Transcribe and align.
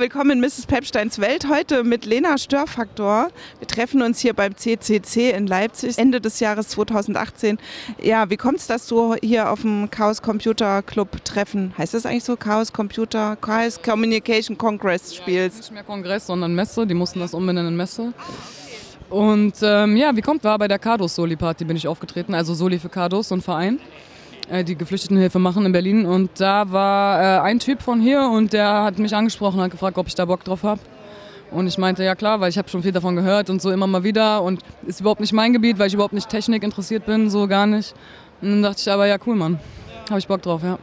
Willkommen 0.00 0.30
in 0.30 0.40
Mrs. 0.40 0.66
Pepsteins 0.66 1.18
Welt. 1.18 1.48
Heute 1.48 1.82
mit 1.82 2.06
Lena 2.06 2.38
Störfaktor. 2.38 3.32
Wir 3.58 3.66
treffen 3.66 4.00
uns 4.00 4.20
hier 4.20 4.32
beim 4.32 4.56
CCC 4.56 5.32
in 5.32 5.48
Leipzig 5.48 5.98
Ende 5.98 6.20
des 6.20 6.38
Jahres 6.38 6.68
2018. 6.68 7.58
Ja, 8.00 8.30
wie 8.30 8.36
kommt 8.36 8.58
es, 8.58 8.68
dass 8.68 8.86
du 8.86 9.16
hier 9.16 9.50
auf 9.50 9.62
dem 9.62 9.90
Chaos 9.90 10.22
Computer 10.22 10.82
Club 10.82 11.24
Treffen, 11.24 11.74
heißt 11.76 11.94
das 11.94 12.06
eigentlich 12.06 12.22
so, 12.22 12.36
Chaos 12.36 12.72
Computer, 12.72 13.34
Chaos 13.40 13.82
Communication 13.82 14.56
Congress 14.56 15.16
spielst? 15.16 15.56
Ja, 15.56 15.62
nicht 15.62 15.72
mehr 15.72 15.82
Kongress, 15.82 16.28
sondern 16.28 16.54
Messe. 16.54 16.86
Die 16.86 16.94
mussten 16.94 17.18
das 17.18 17.34
umbenennen 17.34 17.72
in 17.72 17.76
Messe. 17.76 18.12
Und 19.10 19.54
ähm, 19.62 19.96
ja, 19.96 20.14
wie 20.14 20.22
kommt, 20.22 20.44
war 20.44 20.60
bei 20.60 20.68
der 20.68 20.78
Cardos 20.78 21.16
Soli 21.16 21.34
Party 21.34 21.64
bin 21.64 21.76
ich 21.76 21.88
aufgetreten, 21.88 22.34
also 22.34 22.54
Soli 22.54 22.78
für 22.78 22.88
Cardos, 22.88 23.30
so 23.30 23.34
ein 23.34 23.42
Verein. 23.42 23.80
Äh, 24.50 24.64
die 24.64 24.76
Geflüchtetenhilfe 24.76 25.38
machen 25.38 25.66
in 25.66 25.72
Berlin. 25.72 26.06
Und 26.06 26.30
da 26.40 26.70
war 26.72 27.20
äh, 27.20 27.40
ein 27.40 27.58
Typ 27.58 27.82
von 27.82 28.00
hier 28.00 28.22
und 28.22 28.52
der 28.52 28.82
hat 28.82 28.98
mich 28.98 29.14
angesprochen, 29.14 29.60
hat 29.60 29.70
gefragt, 29.70 29.98
ob 29.98 30.06
ich 30.06 30.14
da 30.14 30.24
Bock 30.24 30.44
drauf 30.44 30.62
habe. 30.62 30.80
Und 31.50 31.66
ich 31.66 31.78
meinte, 31.78 32.04
ja 32.04 32.14
klar, 32.14 32.40
weil 32.40 32.50
ich 32.50 32.58
habe 32.58 32.68
schon 32.68 32.82
viel 32.82 32.92
davon 32.92 33.16
gehört 33.16 33.48
und 33.48 33.62
so 33.62 33.70
immer 33.70 33.86
mal 33.86 34.04
wieder. 34.04 34.42
Und 34.42 34.60
ist 34.86 35.00
überhaupt 35.00 35.20
nicht 35.20 35.32
mein 35.32 35.52
Gebiet, 35.52 35.78
weil 35.78 35.88
ich 35.88 35.94
überhaupt 35.94 36.14
nicht 36.14 36.28
Technik 36.28 36.62
interessiert 36.62 37.06
bin, 37.06 37.30
so 37.30 37.46
gar 37.46 37.66
nicht. 37.66 37.94
Und 38.40 38.50
dann 38.50 38.62
dachte 38.62 38.80
ich 38.80 38.90
aber, 38.90 39.06
ja 39.06 39.16
cool, 39.26 39.36
Mann. 39.36 39.58
Habe 40.08 40.18
ich 40.18 40.28
Bock 40.28 40.42
drauf, 40.42 40.62
ja. 40.62 40.78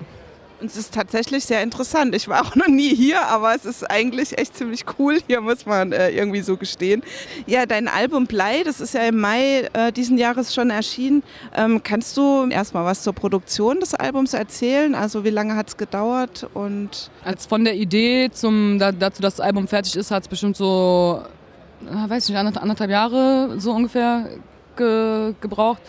Und 0.61 0.67
es 0.67 0.77
ist 0.77 0.93
tatsächlich 0.93 1.43
sehr 1.45 1.61
interessant. 1.61 2.15
Ich 2.15 2.27
war 2.27 2.41
auch 2.45 2.55
noch 2.55 2.67
nie 2.67 2.95
hier, 2.95 3.25
aber 3.27 3.53
es 3.55 3.65
ist 3.65 3.89
eigentlich 3.89 4.37
echt 4.37 4.55
ziemlich 4.57 4.85
cool 4.97 5.19
hier, 5.27 5.41
muss 5.41 5.65
man 5.65 5.91
äh, 5.91 6.09
irgendwie 6.11 6.41
so 6.41 6.57
gestehen. 6.57 7.03
Ja, 7.45 7.65
dein 7.65 7.87
Album 7.87 8.25
Blei, 8.25 8.63
das 8.63 8.79
ist 8.79 8.93
ja 8.93 9.03
im 9.03 9.19
Mai 9.19 9.69
äh, 9.73 9.91
diesen 9.91 10.17
Jahres 10.17 10.53
schon 10.53 10.69
erschienen. 10.69 11.23
Ähm, 11.55 11.81
kannst 11.83 12.15
du 12.17 12.47
erstmal 12.49 12.85
was 12.85 13.03
zur 13.03 13.13
Produktion 13.13 13.79
des 13.79 13.93
Albums 13.93 14.33
erzählen? 14.33 14.95
Also 14.95 15.23
wie 15.23 15.29
lange 15.29 15.55
hat 15.55 15.69
es 15.69 15.77
gedauert? 15.77 16.47
Und 16.53 17.09
Als 17.23 17.45
von 17.45 17.65
der 17.65 17.75
Idee 17.75 18.29
zum, 18.31 18.79
da, 18.79 18.91
dazu, 18.91 19.21
dass 19.21 19.35
das 19.35 19.45
Album 19.45 19.67
fertig 19.67 19.95
ist, 19.95 20.11
hat 20.11 20.23
es 20.23 20.29
bestimmt 20.29 20.55
so, 20.55 21.21
äh, 21.85 22.09
weiß 22.09 22.29
nicht, 22.29 22.37
anderthalb 22.37 22.89
Jahre 22.89 23.55
so 23.59 23.71
ungefähr 23.71 24.29
ge 24.77 25.33
gebraucht. 25.41 25.81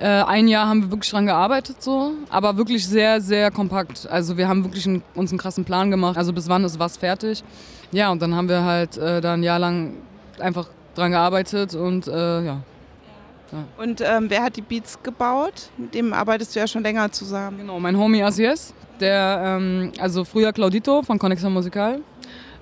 Äh, 0.00 0.22
ein 0.22 0.48
Jahr 0.48 0.66
haben 0.66 0.84
wir 0.84 0.90
wirklich 0.90 1.10
dran 1.10 1.26
gearbeitet, 1.26 1.82
so, 1.82 2.12
aber 2.30 2.56
wirklich 2.56 2.88
sehr, 2.88 3.20
sehr 3.20 3.50
kompakt. 3.50 4.08
Also 4.10 4.38
wir 4.38 4.48
haben 4.48 4.64
wirklich 4.64 4.86
einen, 4.86 5.02
uns 5.14 5.30
einen 5.30 5.38
krassen 5.38 5.66
Plan 5.66 5.90
gemacht. 5.90 6.16
Also 6.16 6.32
bis 6.32 6.48
wann 6.48 6.64
ist 6.64 6.78
was 6.78 6.96
fertig? 6.96 7.44
Ja, 7.92 8.10
und 8.10 8.22
dann 8.22 8.34
haben 8.34 8.48
wir 8.48 8.64
halt 8.64 8.96
äh, 8.96 9.20
da 9.20 9.34
ein 9.34 9.42
Jahr 9.42 9.58
lang 9.58 9.96
einfach 10.38 10.68
dran 10.94 11.10
gearbeitet 11.10 11.74
und 11.74 12.08
äh, 12.08 12.12
ja. 12.12 12.42
ja. 12.42 13.64
Und 13.76 14.00
ähm, 14.00 14.30
wer 14.30 14.42
hat 14.42 14.56
die 14.56 14.62
Beats 14.62 14.98
gebaut? 15.02 15.68
Mit 15.76 15.92
dem 15.92 16.14
arbeitest 16.14 16.56
du 16.56 16.60
ja 16.60 16.66
schon 16.66 16.82
länger 16.82 17.12
zusammen. 17.12 17.58
Genau, 17.58 17.78
mein 17.78 17.98
Homie 17.98 18.22
Asies, 18.22 18.72
der, 19.00 19.58
ähm, 19.60 19.92
also 19.98 20.24
früher 20.24 20.54
Claudito 20.54 21.02
von 21.02 21.18
Connexion 21.18 21.52
Musical. 21.52 22.00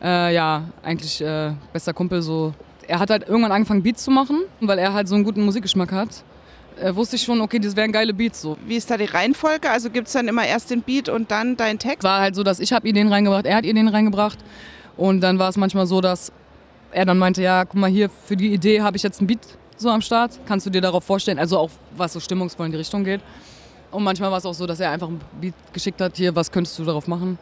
Äh, 0.02 0.34
ja, 0.34 0.64
eigentlich 0.82 1.20
äh, 1.20 1.52
bester 1.72 1.94
Kumpel 1.94 2.20
so. 2.20 2.52
Er 2.88 2.98
hat 2.98 3.10
halt 3.10 3.28
irgendwann 3.28 3.52
angefangen 3.52 3.84
Beats 3.84 4.02
zu 4.02 4.10
machen, 4.10 4.40
weil 4.60 4.80
er 4.80 4.92
halt 4.92 5.06
so 5.06 5.14
einen 5.14 5.22
guten 5.22 5.44
Musikgeschmack 5.44 5.92
hat 5.92 6.24
äh, 6.82 6.94
wusste 6.94 7.16
ich 7.16 7.22
schon, 7.22 7.40
okay, 7.40 7.58
das 7.58 7.76
wären 7.76 7.92
geile 7.92 8.14
Beats 8.14 8.40
so. 8.40 8.56
Wie 8.66 8.76
ist 8.76 8.90
da 8.90 8.96
die 8.96 9.04
Reihenfolge? 9.04 9.70
Also 9.70 9.90
gibt 9.90 10.06
es 10.06 10.12
dann 10.12 10.28
immer 10.28 10.46
erst 10.46 10.70
den 10.70 10.82
Beat 10.82 11.08
und 11.08 11.30
dann 11.30 11.56
dein 11.56 11.78
Text? 11.78 12.04
War 12.04 12.20
halt 12.20 12.34
so, 12.34 12.42
dass 12.42 12.60
ich 12.60 12.72
habe 12.72 12.88
Ideen 12.88 13.08
reingebracht, 13.08 13.46
er 13.46 13.56
hat 13.56 13.64
Ideen 13.64 13.88
reingebracht 13.88 14.38
und 14.96 15.20
dann 15.20 15.38
war 15.38 15.48
es 15.48 15.56
manchmal 15.56 15.86
so, 15.86 16.00
dass 16.00 16.32
er 16.92 17.04
dann 17.04 17.18
meinte, 17.18 17.42
ja, 17.42 17.64
guck 17.64 17.76
mal 17.76 17.90
hier, 17.90 18.08
für 18.08 18.36
die 18.36 18.52
Idee 18.52 18.80
habe 18.82 18.96
ich 18.96 19.02
jetzt 19.02 19.20
einen 19.20 19.26
Beat 19.26 19.40
so 19.76 19.90
am 19.90 20.00
Start, 20.00 20.38
kannst 20.46 20.66
du 20.66 20.70
dir 20.70 20.80
darauf 20.80 21.04
vorstellen, 21.04 21.38
also 21.38 21.58
auch 21.58 21.70
was 21.96 22.12
so 22.12 22.20
stimmungsvoll 22.20 22.66
in 22.66 22.72
die 22.72 22.78
Richtung 22.78 23.04
geht. 23.04 23.20
Und 23.90 24.02
manchmal 24.02 24.30
war 24.30 24.38
es 24.38 24.44
auch 24.44 24.54
so, 24.54 24.66
dass 24.66 24.80
er 24.80 24.90
einfach 24.90 25.08
einen 25.08 25.20
Beat 25.40 25.54
geschickt 25.72 26.00
hat, 26.00 26.16
hier, 26.16 26.34
was 26.34 26.50
könntest 26.50 26.78
du 26.78 26.84
darauf 26.84 27.06
machen? 27.06 27.38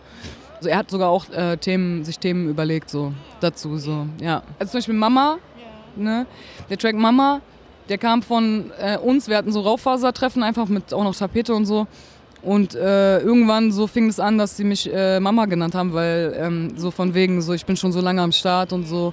Also 0.56 0.69
er 0.69 0.78
hat 0.78 0.91
sogar 0.91 1.09
auch 1.09 1.28
äh, 1.31 1.56
Themen, 1.56 2.05
sich 2.05 2.19
Themen 2.19 2.48
überlegt 2.48 2.89
so 2.89 3.12
dazu 3.41 3.78
so, 3.78 4.06
ja. 4.21 4.43
Also 4.59 4.73
zum 4.73 4.78
Beispiel 4.78 4.95
Mama, 4.95 5.39
ne? 5.97 6.27
der 6.71 6.78
Track 6.78 6.95
Mama, 6.95 7.41
der 7.89 7.98
kam 7.98 8.23
von 8.23 8.70
äh, 8.79 8.98
uns, 8.98 9.29
wir 9.29 9.37
hatten 9.37 9.53
so 9.53 9.61
Raufasertreffen, 9.61 10.42
einfach 10.42 10.66
mit 10.69 10.93
auch 10.93 11.05
noch 11.05 11.15
Tapete 11.15 11.55
und 11.55 11.66
so. 11.66 11.87
Und 12.43 12.75
äh, 12.75 13.19
irgendwann 13.21 13.72
so 13.72 13.87
fing 13.87 14.09
es 14.09 14.21
an, 14.21 14.38
dass 14.38 14.56
sie 14.56 14.65
mich 14.65 14.93
äh, 14.93 15.19
Mama 15.19 15.47
genannt 15.47 15.75
haben, 15.75 15.93
weil 15.93 16.37
ähm, 16.38 16.75
so 16.77 16.91
von 16.91 17.12
wegen 17.15 17.43
so, 17.43 17.53
ich 17.55 17.66
bin 17.66 17.77
schon 17.77 17.93
so 17.93 18.00
lange 18.00 18.22
am 18.22 18.33
Start 18.33 18.72
und 18.72 18.87
so. 18.87 19.12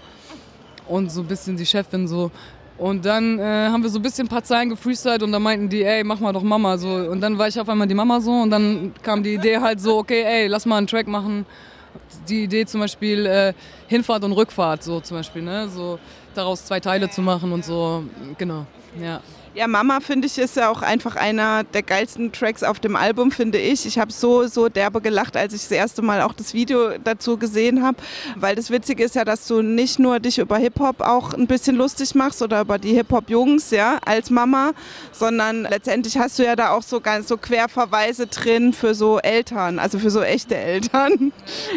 Und 0.88 1.12
so 1.12 1.22
ein 1.22 1.28
bisschen 1.28 1.58
die 1.58 1.66
Chefin 1.66 2.08
so. 2.08 2.30
Und 2.78 3.06
dann 3.06 3.40
äh, 3.40 3.70
haben 3.70 3.84
wir 3.84 3.90
so 3.90 4.00
ein 4.00 4.02
bisschen 4.02 4.26
ein 4.26 4.30
paar 4.30 4.44
Zeilen 4.44 4.70
gefreestylt 4.70 5.24
und 5.24 5.32
dann 5.32 5.42
meinten 5.42 5.70
die, 5.70 5.84
ey, 5.84 6.04
mach 6.04 6.20
mal 6.20 6.34
doch 6.34 6.44
Mama 6.44 6.78
so. 6.78 6.90
Und 6.90 7.22
dann 7.22 7.38
war 7.38 7.48
ich 7.48 7.60
auf 7.60 7.70
einmal 7.70 7.88
die 7.88 7.94
Mama 7.94 8.20
so 8.20 8.32
und 8.32 8.50
dann 8.50 8.94
kam 9.02 9.24
die 9.24 9.36
Idee 9.36 9.58
halt 9.58 9.80
so, 9.80 9.98
okay, 9.98 10.24
ey, 10.24 10.48
lass 10.48 10.66
mal 10.66 10.78
einen 10.78 10.88
Track 10.88 11.08
machen. 11.08 11.46
Die 12.28 12.44
Idee 12.44 12.66
zum 12.66 12.82
Beispiel 12.82 13.26
äh, 13.26 13.54
Hinfahrt 13.88 14.24
und 14.24 14.34
Rückfahrt 14.34 14.84
so 14.84 15.00
zum 15.00 15.18
Beispiel, 15.18 15.44
ne? 15.44 15.70
So, 15.70 16.00
daraus 16.38 16.66
zwei 16.66 16.80
Teile 16.80 17.10
zu 17.10 17.22
machen 17.22 17.52
und 17.52 17.66
so. 17.66 18.04
Genau, 18.38 18.66
ja. 19.02 19.22
Ja, 19.56 19.68
Mama 19.68 20.00
finde 20.00 20.26
ich 20.26 20.40
ist 20.40 20.56
ja 20.56 20.70
auch 20.70 20.82
einfach 20.82 21.16
einer 21.16 21.64
der 21.64 21.84
geilsten 21.84 22.32
Tracks 22.32 22.64
auf 22.64 22.80
dem 22.80 22.96
Album, 22.96 23.30
finde 23.30 23.60
ich. 23.60 23.86
Ich 23.86 24.00
habe 24.00 24.12
so, 24.12 24.48
so 24.48 24.68
derbe 24.68 25.00
gelacht, 25.00 25.38
als 25.38 25.54
ich 25.54 25.62
das 25.62 25.70
erste 25.70 26.02
Mal 26.02 26.24
auch 26.24 26.34
das 26.34 26.56
Video 26.56 26.98
dazu 26.98 27.38
gesehen 27.38 27.84
habe. 27.84 27.98
Weil 28.36 28.56
das 28.56 28.72
Witzige 28.72 29.04
ist 29.04 29.14
ja, 29.14 29.24
dass 29.24 29.48
du 29.48 29.62
nicht 29.62 30.00
nur 30.00 30.20
dich 30.20 30.40
über 30.40 30.58
Hip-Hop 30.58 31.02
auch 31.02 31.36
ein 31.36 31.46
bisschen 31.46 31.76
lustig 31.76 32.16
machst 32.16 32.42
oder 32.42 32.62
über 32.62 32.80
die 32.80 32.96
Hip-Hop-Jungs, 32.96 33.70
ja, 33.70 34.00
als 34.04 34.32
Mama, 34.32 34.72
sondern 35.12 35.68
letztendlich 35.70 36.18
hast 36.18 36.40
du 36.40 36.44
ja 36.44 36.56
da 36.56 36.72
auch 36.72 36.82
so 36.82 37.00
ganz 37.00 37.28
so 37.28 37.38
Querverweise 37.38 38.26
drin 38.26 38.74
für 38.74 38.96
so 38.96 39.20
Eltern, 39.20 39.78
also 39.78 40.00
für 40.00 40.10
so 40.10 40.24
echte 40.24 40.58
Eltern. 40.58 41.32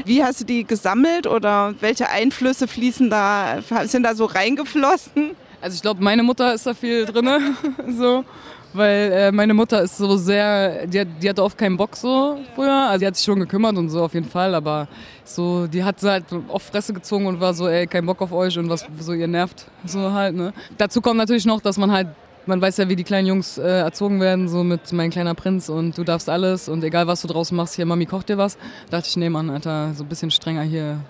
Wie 0.06 0.24
hast 0.24 0.40
du 0.40 0.44
die 0.46 0.64
gesammelt 0.64 1.26
oder 1.26 1.74
welche 1.80 2.08
Einflüsse 2.08 2.68
fließen 2.68 3.10
da, 3.10 3.58
sind 3.84 4.04
da 4.04 4.14
so 4.14 4.24
reingeflossen? 4.24 5.36
Also 5.60 5.74
ich 5.74 5.82
glaube, 5.82 6.02
meine 6.02 6.22
Mutter 6.22 6.54
ist 6.54 6.66
da 6.66 6.74
viel 6.74 7.06
drin, 7.06 7.28
so, 7.98 8.24
weil 8.72 9.12
äh, 9.12 9.32
meine 9.32 9.54
Mutter 9.54 9.82
ist 9.82 9.96
so 9.96 10.16
sehr, 10.16 10.86
die, 10.86 11.04
die 11.04 11.28
hatte 11.28 11.42
oft 11.42 11.56
keinen 11.56 11.76
Bock 11.76 11.96
so 11.96 12.38
früher, 12.54 12.88
also 12.88 13.00
die 13.00 13.06
hat 13.06 13.16
sich 13.16 13.24
schon 13.24 13.40
gekümmert 13.40 13.76
und 13.76 13.88
so 13.88 14.04
auf 14.04 14.14
jeden 14.14 14.28
Fall, 14.28 14.54
aber 14.54 14.86
so, 15.24 15.66
die 15.66 15.82
hat 15.82 16.02
halt 16.02 16.24
oft 16.48 16.66
Fresse 16.66 16.92
gezogen 16.92 17.26
und 17.26 17.40
war 17.40 17.54
so, 17.54 17.68
ey, 17.68 17.86
kein 17.86 18.04
Bock 18.04 18.20
auf 18.20 18.32
euch 18.32 18.58
und 18.58 18.68
was 18.68 18.86
so 19.00 19.12
ihr 19.12 19.28
nervt, 19.28 19.66
so 19.84 20.12
halt, 20.12 20.36
ne. 20.36 20.52
Dazu 20.76 21.00
kommt 21.00 21.16
natürlich 21.16 21.46
noch, 21.46 21.60
dass 21.60 21.78
man 21.78 21.90
halt 21.90 22.08
man 22.46 22.60
weiß 22.62 22.76
ja, 22.76 22.88
wie 22.88 22.94
die 22.94 23.02
kleinen 23.02 23.26
Jungs 23.26 23.58
äh, 23.58 23.80
erzogen 23.80 24.20
werden, 24.20 24.48
so 24.48 24.62
mit 24.62 24.92
mein 24.92 25.10
kleiner 25.10 25.34
Prinz 25.34 25.68
und 25.68 25.98
du 25.98 26.04
darfst 26.04 26.30
alles 26.30 26.68
und 26.68 26.84
egal 26.84 27.08
was 27.08 27.22
du 27.22 27.28
draußen 27.28 27.56
machst, 27.56 27.74
hier 27.74 27.86
Mami 27.86 28.06
kocht 28.06 28.28
dir 28.28 28.38
was. 28.38 28.56
Da 28.88 28.98
dachte 28.98 29.08
ich, 29.08 29.16
nee 29.16 29.28
Mann, 29.28 29.50
Alter, 29.50 29.92
so 29.94 30.04
ein 30.04 30.08
bisschen 30.08 30.30
strenger 30.30 30.62
hier. 30.62 31.00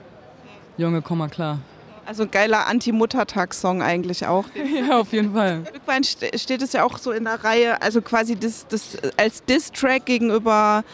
Junge, 0.79 1.03
komm 1.03 1.19
mal 1.19 1.29
klar. 1.29 1.59
Also 2.07 2.23
ein 2.23 2.31
geiler 2.31 2.67
Anti-Muttertag-Song 2.69 3.83
eigentlich 3.83 4.27
auch. 4.27 4.47
ja, 4.89 5.01
auf 5.01 5.13
jeden 5.13 5.35
Fall. 5.35 5.65
Irgendwann 5.73 6.05
steht 6.05 6.63
es 6.63 6.73
ja 6.73 6.85
auch 6.85 6.99
so 6.99 7.11
in 7.11 7.25
der 7.25 7.43
Reihe, 7.43 7.83
also 7.83 8.01
quasi 8.01 8.37
das, 8.37 8.67
das 8.69 8.97
als 9.17 9.45
Diss-Track 9.45 10.07
gegenüber 10.07 10.85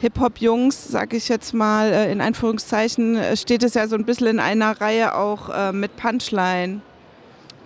Hip-Hop-Jungs, 0.00 0.88
sage 0.88 1.16
ich 1.16 1.28
jetzt 1.28 1.54
mal 1.54 1.90
äh, 1.92 2.12
in 2.12 2.20
Anführungszeichen, 2.20 3.16
äh, 3.16 3.36
steht 3.36 3.62
es 3.62 3.74
ja 3.74 3.88
so 3.88 3.96
ein 3.96 4.04
bisschen 4.04 4.28
in 4.28 4.40
einer 4.40 4.80
Reihe 4.80 5.16
auch 5.16 5.48
äh, 5.48 5.72
mit 5.72 5.96
Punchline. 5.96 6.82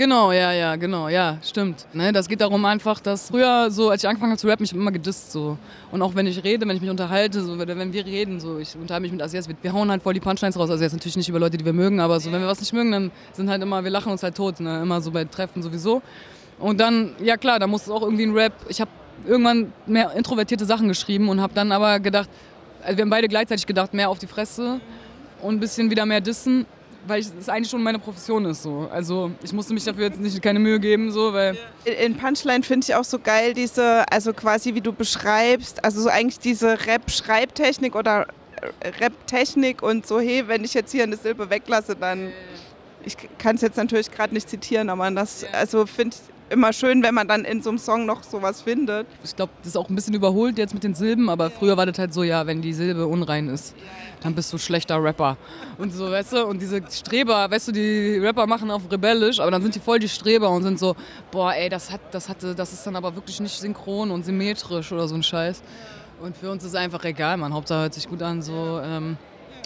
Genau, 0.03 0.33
ja, 0.33 0.51
ja, 0.51 0.75
genau, 0.75 1.09
ja, 1.09 1.39
stimmt. 1.45 1.87
Ne, 1.93 2.11
das 2.11 2.27
geht 2.27 2.41
darum 2.41 2.65
einfach, 2.65 2.99
dass 2.99 3.29
früher 3.29 3.71
so, 3.71 3.89
als 3.89 4.03
ich 4.03 4.09
angefangen 4.09 4.33
habe 4.33 4.41
zu 4.41 4.49
rappen, 4.49 4.65
ich 4.65 4.73
immer 4.73 4.91
gedisst 4.91 5.31
so. 5.31 5.57
Und 5.93 6.03
auch 6.03 6.17
wenn 6.17 6.27
ich 6.27 6.43
rede, 6.43 6.67
wenn 6.67 6.75
ich 6.75 6.83
mich 6.83 6.91
unterhalte, 6.91 7.41
so, 7.41 7.57
wenn 7.57 7.93
wir 7.93 8.05
reden, 8.05 8.41
so, 8.41 8.59
ich 8.59 8.75
unterhalte 8.75 9.03
mich 9.03 9.12
mit 9.12 9.23
Asias, 9.23 9.47
wir, 9.47 9.55
wir 9.62 9.73
hauen 9.73 9.93
halt 9.93 10.03
voll 10.03 10.12
die 10.12 10.19
Punchlines 10.19 10.59
raus. 10.59 10.71
Also 10.71 10.83
jetzt 10.83 10.93
natürlich 10.93 11.17
nicht 11.17 11.29
über 11.29 11.39
Leute, 11.39 11.57
die 11.57 11.65
wir 11.65 11.73
mögen, 11.73 12.01
aber 12.01 12.19
so, 12.19 12.33
wenn 12.33 12.41
wir 12.41 12.49
was 12.49 12.59
nicht 12.59 12.73
mögen, 12.73 12.91
dann 12.91 13.12
sind 13.33 13.49
halt 13.49 13.62
immer, 13.62 13.85
wir 13.85 13.93
lachen 13.93 14.11
uns 14.11 14.25
halt 14.25 14.35
tot, 14.35 14.59
ne, 14.59 14.83
immer 14.83 15.01
so 15.01 15.12
bei 15.12 15.25
Treffen 15.25 15.62
sowieso. 15.62 16.03
Und 16.59 16.81
dann, 16.81 17.12
ja 17.23 17.37
klar, 17.37 17.61
da 17.61 17.69
muss 17.69 17.83
es 17.83 17.89
auch 17.89 18.03
irgendwie 18.03 18.25
ein 18.25 18.35
Rap. 18.35 18.55
Ich 18.69 18.81
habe 18.81 18.91
irgendwann 19.25 19.73
mehr 19.87 20.11
introvertierte 20.17 20.65
Sachen 20.65 20.89
geschrieben 20.89 21.29
und 21.29 21.41
habe 21.41 21.55
dann 21.55 21.71
aber 21.71 22.01
gedacht, 22.01 22.29
also 22.83 22.97
wir 22.97 23.03
haben 23.03 23.11
beide 23.11 23.29
gleichzeitig 23.29 23.67
gedacht, 23.67 23.95
mehr 23.95 24.11
auf 24.11 24.19
die 24.19 24.27
Fresse 24.27 24.81
und 25.43 25.55
ein 25.55 25.61
bisschen 25.61 25.91
wieder 25.91 26.07
mehr 26.07 26.21
dissen 26.21 26.67
weil 27.07 27.21
es 27.21 27.49
eigentlich 27.49 27.71
schon 27.71 27.82
meine 27.82 27.99
Profession 27.99 28.44
ist 28.47 28.62
so. 28.62 28.88
Also 28.91 29.31
ich 29.43 29.53
musste 29.53 29.75
mich 29.75 29.85
dafür 29.85 30.05
jetzt 30.05 30.21
nicht 30.21 30.41
keine 30.43 30.59
Mühe 30.59 30.79
geben 30.79 31.11
so, 31.11 31.32
weil 31.32 31.56
in 31.85 32.17
Punchline 32.17 32.62
finde 32.62 32.87
ich 32.88 32.94
auch 32.94 33.05
so 33.05 33.19
geil 33.19 33.55
diese 33.55 34.05
also 34.11 34.32
quasi 34.32 34.75
wie 34.75 34.81
du 34.81 34.93
beschreibst, 34.93 35.85
also 35.85 36.03
so 36.03 36.09
eigentlich 36.09 36.38
diese 36.38 36.87
Rap 36.87 37.11
Schreibtechnik 37.11 37.94
oder 37.94 38.26
Rap 39.00 39.26
Technik 39.26 39.82
und 39.82 40.06
so 40.06 40.21
hey, 40.21 40.47
wenn 40.47 40.65
ich 40.65 40.75
jetzt 40.75 40.93
hier 40.93 41.03
eine 41.03 41.17
Silbe 41.17 41.50
weglasse, 41.50 41.97
dann 41.97 42.32
ich 43.04 43.16
kann 43.38 43.56
es 43.56 43.62
jetzt 43.62 43.76
natürlich 43.76 44.10
gerade 44.10 44.34
nicht 44.34 44.49
zitieren, 44.49 44.90
aber 44.90 45.10
das 45.10 45.44
also 45.52 45.87
finde 45.87 46.16
ich 46.16 46.32
immer 46.52 46.72
schön, 46.72 47.02
wenn 47.02 47.14
man 47.14 47.26
dann 47.26 47.44
in 47.44 47.62
so 47.62 47.70
einem 47.70 47.78
Song 47.78 48.04
noch 48.04 48.22
sowas 48.22 48.60
findet. 48.60 49.06
Ich 49.25 49.34
glaube, 49.34 49.52
das 49.58 49.69
ist 49.69 49.76
auch 49.76 49.88
ein 49.88 49.94
bisschen 49.94 50.14
überholt 50.14 50.58
jetzt 50.58 50.75
mit 50.75 50.84
den 50.84 50.94
Silben, 50.94 51.31
aber 51.31 51.50
früher 51.50 51.76
war 51.76 51.87
das 51.87 51.99
halt 51.99 52.12
so, 52.12 52.22
ja, 52.22 52.46
wenn 52.46 52.60
die 52.60 52.75
Silbe 52.75 53.06
unrein 53.06 53.49
ist, 53.49 53.75
dann 54.20 54.34
bist 54.34 54.52
du 54.52 54.58
schlechter 54.58 55.02
Rapper. 55.02 55.37
Und 55.78 55.93
so, 55.94 56.10
weißt 56.10 56.34
du, 56.34 56.46
und 56.46 56.60
diese 56.60 56.82
Streber, 56.90 57.50
weißt 57.50 57.69
du, 57.69 57.72
die 57.72 58.19
Rapper 58.19 58.46
machen 58.46 58.70
auf 58.70 58.82
rebellisch, 58.90 59.40
aber 59.40 59.50
dann 59.50 59.62
sind 59.62 59.75
die 59.75 59.81
voll 59.81 59.99
die 59.99 60.08
Streber 60.08 60.50
und 60.50 60.62
sind 60.62 60.78
so, 60.78 60.94
boah, 61.31 61.54
ey, 61.54 61.69
das 61.69 61.90
hat, 61.90 62.00
das 62.12 62.28
hatte, 62.28 62.54
das 62.54 62.72
ist 62.72 62.87
dann 62.87 62.96
aber 62.96 63.14
wirklich 63.14 63.40
nicht 63.40 63.58
synchron 63.58 64.10
und 64.10 64.25
symmetrisch 64.25 64.93
oder 64.93 65.08
so 65.08 65.14
ein 65.14 65.22
Scheiß. 65.22 65.62
Und 66.20 66.37
für 66.37 66.50
uns 66.50 66.62
ist 66.62 66.70
es 66.70 66.76
einfach 66.76 67.02
egal, 67.04 67.37
man. 67.38 67.52
Hauptsache 67.52 67.81
hört 67.81 67.94
sich 67.94 68.08
gut 68.08 68.22
an, 68.22 68.43
so, 68.43 68.81
ähm, 68.84 69.16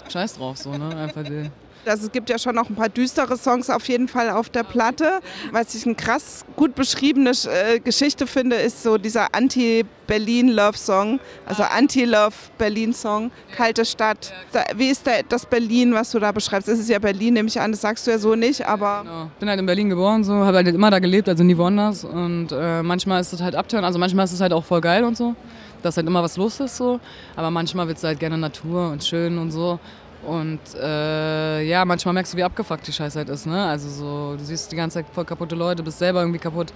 scheiß 0.09 0.35
drauf, 0.35 0.57
so, 0.57 0.71
ne, 0.71 0.95
einfach 0.95 1.23
die 1.23 1.51
Also 1.87 2.05
es 2.07 2.11
gibt 2.11 2.29
ja 2.29 2.37
schon 2.37 2.55
noch 2.55 2.69
ein 2.69 2.75
paar 2.75 2.89
düstere 2.89 3.37
Songs 3.37 3.69
auf 3.69 3.87
jeden 3.87 4.07
Fall 4.07 4.29
auf 4.29 4.49
der 4.49 4.63
Platte. 4.63 5.19
Was 5.51 5.75
ich 5.75 5.85
eine 5.85 5.95
krass 5.95 6.45
gut 6.55 6.75
beschriebene 6.75 7.31
äh, 7.31 7.79
Geschichte 7.79 8.27
finde, 8.27 8.55
ist 8.57 8.83
so 8.83 8.97
dieser 8.97 9.33
Anti-Berlin-Love-Song, 9.33 11.19
also 11.45 11.63
Anti-Love-Berlin-Song, 11.63 13.31
Kalte 13.55 13.85
Stadt. 13.85 14.33
Wie 14.75 14.89
ist 14.89 15.03
das 15.29 15.45
Berlin, 15.45 15.93
was 15.93 16.11
du 16.11 16.19
da 16.19 16.31
beschreibst? 16.31 16.67
Es 16.67 16.79
ist 16.79 16.89
ja 16.89 16.99
Berlin, 16.99 17.33
nehme 17.33 17.47
ich 17.47 17.59
an, 17.59 17.71
das 17.71 17.81
sagst 17.81 18.07
du 18.07 18.11
ja 18.11 18.17
so 18.17 18.35
nicht, 18.35 18.65
aber... 18.65 19.01
Genau. 19.03 19.31
bin 19.39 19.49
halt 19.49 19.59
in 19.59 19.65
Berlin 19.65 19.89
geboren, 19.89 20.23
so, 20.23 20.33
habe 20.33 20.57
halt 20.57 20.67
immer 20.67 20.91
da 20.91 20.99
gelebt, 20.99 21.29
also 21.29 21.43
nie 21.43 21.57
woanders. 21.57 22.03
Und 22.03 22.49
äh, 22.51 22.83
manchmal 22.83 23.21
ist 23.21 23.33
es 23.33 23.41
halt 23.41 23.55
abtören, 23.55 23.85
also 23.85 23.99
manchmal 23.99 24.25
ist 24.25 24.33
es 24.33 24.41
halt 24.41 24.53
auch 24.53 24.63
voll 24.63 24.81
geil 24.81 25.03
und 25.03 25.15
so 25.15 25.35
dass 25.81 25.97
halt 25.97 26.07
immer 26.07 26.23
was 26.23 26.37
los 26.37 26.59
ist 26.59 26.77
so. 26.77 26.99
Aber 27.35 27.51
manchmal 27.51 27.87
wird 27.87 27.97
es 27.97 28.03
halt 28.03 28.19
gerne 28.19 28.37
Natur 28.37 28.91
und 28.91 29.03
schön 29.03 29.37
und 29.37 29.51
so. 29.51 29.79
Und 30.27 30.59
äh, 30.75 31.61
ja, 31.63 31.85
manchmal 31.85 32.13
merkst 32.13 32.33
du, 32.33 32.37
wie 32.37 32.43
abgefuckt 32.43 32.85
die 32.85 32.91
Scheiße 32.91 33.17
halt 33.17 33.29
ist. 33.29 33.47
Ne? 33.47 33.63
Also 33.63 33.87
so, 33.87 34.35
du 34.37 34.43
siehst 34.43 34.69
die 34.69 34.75
ganze 34.75 34.95
Zeit 34.95 35.05
voll 35.13 35.23
kaputte 35.23 35.55
Leute, 35.55 35.81
bist 35.81 35.99
selber 35.99 36.19
irgendwie 36.19 36.37
kaputt. 36.37 36.73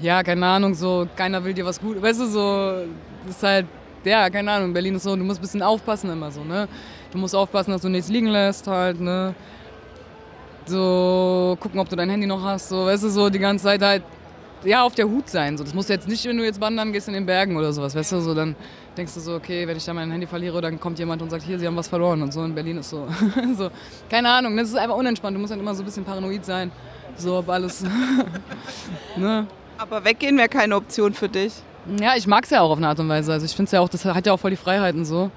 Ja, 0.00 0.22
keine 0.22 0.46
Ahnung, 0.46 0.74
so, 0.74 1.06
keiner 1.14 1.44
will 1.44 1.52
dir 1.52 1.66
was 1.66 1.78
gut. 1.78 2.00
Weißt 2.00 2.20
du, 2.20 2.26
so, 2.26 2.72
ist 3.28 3.42
halt, 3.42 3.66
ja, 4.04 4.30
keine 4.30 4.50
Ahnung, 4.50 4.72
Berlin 4.72 4.94
ist 4.94 5.02
so, 5.02 5.14
du 5.14 5.22
musst 5.22 5.40
ein 5.40 5.42
bisschen 5.42 5.62
aufpassen 5.62 6.10
immer 6.10 6.30
so, 6.30 6.42
ne? 6.44 6.66
Du 7.10 7.18
musst 7.18 7.34
aufpassen, 7.34 7.72
dass 7.72 7.82
du 7.82 7.90
nichts 7.90 8.08
liegen 8.08 8.28
lässt 8.28 8.66
halt, 8.66 8.98
ne? 8.98 9.34
So, 10.64 11.58
gucken, 11.60 11.78
ob 11.78 11.90
du 11.90 11.96
dein 11.96 12.08
Handy 12.08 12.26
noch 12.26 12.42
hast, 12.42 12.70
so, 12.70 12.86
weißt 12.86 13.04
du, 13.04 13.10
so 13.10 13.28
die 13.28 13.38
ganze 13.38 13.64
Zeit 13.64 13.82
halt, 13.82 14.02
ja, 14.64 14.82
auf 14.82 14.94
der 14.94 15.06
Hut 15.06 15.28
sein. 15.28 15.58
So. 15.58 15.64
Das 15.64 15.74
muss 15.74 15.88
jetzt 15.88 16.08
nicht, 16.08 16.24
wenn 16.24 16.38
du 16.38 16.44
jetzt 16.44 16.60
wandern 16.60 16.90
gehst 16.90 17.08
in 17.08 17.14
den 17.14 17.26
Bergen 17.26 17.54
oder 17.58 17.70
sowas, 17.74 17.94
weißt 17.94 18.12
du, 18.12 18.20
so, 18.20 18.34
dann 18.34 18.56
denkst 18.96 19.14
du 19.14 19.20
so, 19.20 19.34
okay, 19.34 19.66
wenn 19.66 19.76
ich 19.76 19.84
da 19.84 19.94
mein 19.94 20.10
Handy 20.10 20.26
verliere, 20.26 20.60
dann 20.60 20.78
kommt 20.78 20.98
jemand 20.98 21.22
und 21.22 21.30
sagt, 21.30 21.42
hier, 21.44 21.58
sie 21.58 21.66
haben 21.66 21.76
was 21.76 21.88
verloren 21.88 22.22
und 22.22 22.32
so. 22.32 22.44
In 22.44 22.54
Berlin 22.54 22.78
ist 22.78 22.90
so, 22.90 23.06
so 23.56 23.70
keine 24.10 24.30
Ahnung, 24.30 24.56
das 24.56 24.68
ist 24.68 24.76
einfach 24.76 24.96
unentspannt. 24.96 25.36
Du 25.36 25.40
musst 25.40 25.50
halt 25.50 25.60
immer 25.60 25.74
so 25.74 25.82
ein 25.82 25.86
bisschen 25.86 26.04
paranoid 26.04 26.44
sein, 26.44 26.70
so 27.16 27.38
ob 27.38 27.48
alles, 27.48 27.84
ne? 29.16 29.46
Aber 29.78 30.04
weggehen 30.04 30.36
wäre 30.36 30.48
keine 30.48 30.76
Option 30.76 31.14
für 31.14 31.28
dich. 31.28 31.54
Ja, 32.00 32.14
ich 32.16 32.26
mag 32.26 32.44
es 32.44 32.50
ja 32.50 32.60
auch 32.60 32.70
auf 32.70 32.78
eine 32.78 32.88
Art 32.88 33.00
und 33.00 33.08
Weise. 33.08 33.32
Also 33.32 33.46
ich 33.46 33.52
finde 33.52 33.66
es 33.66 33.72
ja 33.72 33.80
auch, 33.80 33.88
das 33.88 34.04
hat 34.04 34.26
ja 34.26 34.32
auch 34.32 34.38
voll 34.38 34.50
die 34.52 34.56
Freiheiten 34.56 35.04
so. 35.04 35.30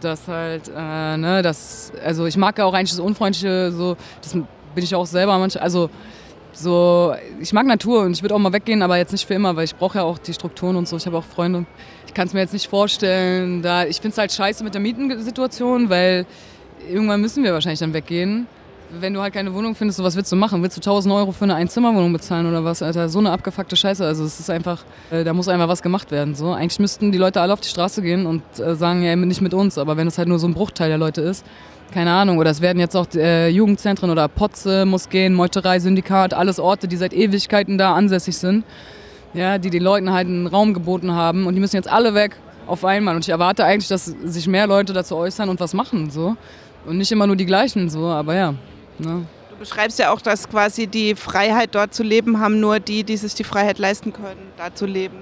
Dass 0.00 0.28
halt, 0.28 0.68
äh, 0.68 1.16
ne, 1.16 1.40
das, 1.42 1.92
also 2.04 2.26
ich 2.26 2.36
mag 2.36 2.58
ja 2.58 2.66
auch 2.66 2.74
eigentlich 2.74 2.90
das 2.90 3.00
Unfreundliche, 3.00 3.72
so, 3.72 3.96
das 4.20 4.32
bin 4.32 4.84
ich 4.84 4.94
auch 4.94 5.06
selber 5.06 5.38
manchmal, 5.38 5.64
also 5.64 5.88
so, 6.52 7.14
ich 7.40 7.52
mag 7.52 7.66
Natur 7.66 8.02
und 8.02 8.12
ich 8.12 8.22
würde 8.22 8.34
auch 8.34 8.38
mal 8.38 8.52
weggehen, 8.52 8.82
aber 8.82 8.96
jetzt 8.96 9.12
nicht 9.12 9.26
für 9.26 9.34
immer, 9.34 9.54
weil 9.56 9.64
ich 9.64 9.76
brauche 9.76 9.98
ja 9.98 10.04
auch 10.04 10.18
die 10.18 10.34
Strukturen 10.34 10.76
und 10.76 10.88
so. 10.88 10.96
Ich 10.96 11.06
habe 11.06 11.16
auch 11.16 11.24
Freunde. 11.24 11.66
Ich 12.08 12.14
kann 12.14 12.26
es 12.26 12.32
mir 12.32 12.40
jetzt 12.40 12.54
nicht 12.54 12.68
vorstellen. 12.68 13.62
Da, 13.62 13.84
ich 13.84 13.96
finde 13.96 14.12
es 14.12 14.18
halt 14.18 14.32
scheiße 14.32 14.64
mit 14.64 14.72
der 14.72 14.80
Mietensituation, 14.80 15.90
weil 15.90 16.24
irgendwann 16.90 17.20
müssen 17.20 17.44
wir 17.44 17.52
wahrscheinlich 17.52 17.80
dann 17.80 17.92
weggehen. 17.92 18.46
Wenn 18.98 19.12
du 19.12 19.20
halt 19.20 19.34
keine 19.34 19.52
Wohnung 19.52 19.74
findest, 19.74 19.98
so 19.98 20.04
was 20.04 20.16
willst 20.16 20.32
du 20.32 20.36
machen? 20.36 20.62
Willst 20.62 20.74
du 20.74 20.80
1000 20.80 21.14
Euro 21.14 21.32
für 21.32 21.44
eine 21.44 21.54
Einzimmerwohnung 21.54 22.10
bezahlen 22.10 22.46
oder 22.46 22.64
was? 22.64 22.82
Alter, 22.82 23.10
so 23.10 23.18
eine 23.18 23.30
abgefuckte 23.30 23.76
Scheiße. 23.76 24.04
Also 24.06 24.24
es 24.24 24.40
ist 24.40 24.48
einfach, 24.48 24.82
äh, 25.10 25.22
da 25.22 25.34
muss 25.34 25.48
einfach 25.48 25.68
was 25.68 25.82
gemacht 25.82 26.10
werden. 26.10 26.34
So. 26.34 26.52
Eigentlich 26.52 26.80
müssten 26.80 27.12
die 27.12 27.18
Leute 27.18 27.42
alle 27.42 27.52
auf 27.52 27.60
die 27.60 27.68
Straße 27.68 28.00
gehen 28.00 28.24
und 28.24 28.42
äh, 28.58 28.74
sagen, 28.74 29.02
ja, 29.02 29.14
nicht 29.14 29.42
mit 29.42 29.52
uns. 29.52 29.76
Aber 29.76 29.98
wenn 29.98 30.06
es 30.06 30.16
halt 30.16 30.28
nur 30.28 30.38
so 30.38 30.48
ein 30.48 30.54
Bruchteil 30.54 30.88
der 30.88 30.96
Leute 30.96 31.20
ist, 31.20 31.44
keine 31.92 32.12
Ahnung, 32.12 32.38
oder 32.38 32.50
es 32.50 32.62
werden 32.62 32.78
jetzt 32.78 32.96
auch 32.96 33.06
äh, 33.14 33.48
Jugendzentren 33.50 34.10
oder 34.10 34.28
Potze, 34.28 34.86
Moskeen, 34.86 35.34
Meuterei, 35.34 35.78
Syndikat, 35.78 36.32
alles 36.32 36.58
Orte, 36.58 36.88
die 36.88 36.96
seit 36.96 37.12
Ewigkeiten 37.12 37.76
da 37.76 37.94
ansässig 37.94 38.38
sind, 38.38 38.64
ja, 39.38 39.58
die 39.58 39.70
den 39.70 39.82
Leuten 39.82 40.12
halt 40.12 40.26
einen 40.26 40.46
Raum 40.46 40.74
geboten 40.74 41.12
haben 41.12 41.46
und 41.46 41.54
die 41.54 41.60
müssen 41.60 41.76
jetzt 41.76 41.88
alle 41.88 42.14
weg 42.14 42.36
auf 42.66 42.84
einmal. 42.84 43.14
Und 43.14 43.24
ich 43.24 43.30
erwarte 43.30 43.64
eigentlich, 43.64 43.88
dass 43.88 44.06
sich 44.06 44.46
mehr 44.48 44.66
Leute 44.66 44.92
dazu 44.92 45.16
äußern 45.16 45.48
und 45.48 45.60
was 45.60 45.74
machen, 45.74 46.10
so. 46.10 46.36
Und 46.86 46.98
nicht 46.98 47.12
immer 47.12 47.26
nur 47.26 47.36
die 47.36 47.46
gleichen, 47.46 47.88
so, 47.88 48.06
aber 48.06 48.34
ja. 48.34 48.54
Ne? 48.98 49.26
Du 49.50 49.56
beschreibst 49.58 49.98
ja 49.98 50.12
auch, 50.12 50.20
dass 50.20 50.48
quasi 50.48 50.86
die 50.86 51.14
Freiheit 51.14 51.74
dort 51.74 51.94
zu 51.94 52.02
leben 52.02 52.40
haben 52.40 52.60
nur 52.60 52.80
die, 52.80 53.04
die 53.04 53.16
sich 53.16 53.34
die 53.34 53.44
Freiheit 53.44 53.78
leisten 53.78 54.12
können, 54.12 54.52
da 54.56 54.74
zu 54.74 54.86
leben. 54.86 55.16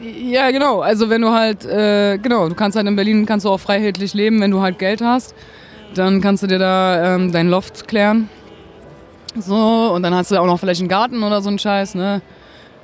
Ja, 0.00 0.50
genau. 0.50 0.80
Also 0.80 1.10
wenn 1.10 1.22
du 1.22 1.30
halt, 1.30 1.64
äh, 1.64 2.18
genau, 2.18 2.48
du 2.48 2.54
kannst 2.54 2.76
halt 2.76 2.86
in 2.86 2.96
Berlin 2.96 3.26
kannst 3.26 3.44
du 3.44 3.50
auch 3.50 3.60
freiheitlich 3.60 4.14
leben, 4.14 4.40
wenn 4.40 4.50
du 4.50 4.60
halt 4.60 4.78
Geld 4.78 5.02
hast. 5.02 5.34
Dann 5.94 6.20
kannst 6.22 6.42
du 6.42 6.46
dir 6.46 6.58
da 6.58 7.14
ähm, 7.14 7.32
dein 7.32 7.48
Loft 7.48 7.86
klären. 7.88 8.30
So, 9.36 9.92
und 9.94 10.02
dann 10.02 10.14
hast 10.14 10.30
du 10.30 10.40
auch 10.40 10.46
noch 10.46 10.58
vielleicht 10.58 10.80
einen 10.80 10.88
Garten 10.88 11.22
oder 11.22 11.42
so 11.42 11.48
einen 11.48 11.58
Scheiß, 11.58 11.94
ne? 11.94 12.22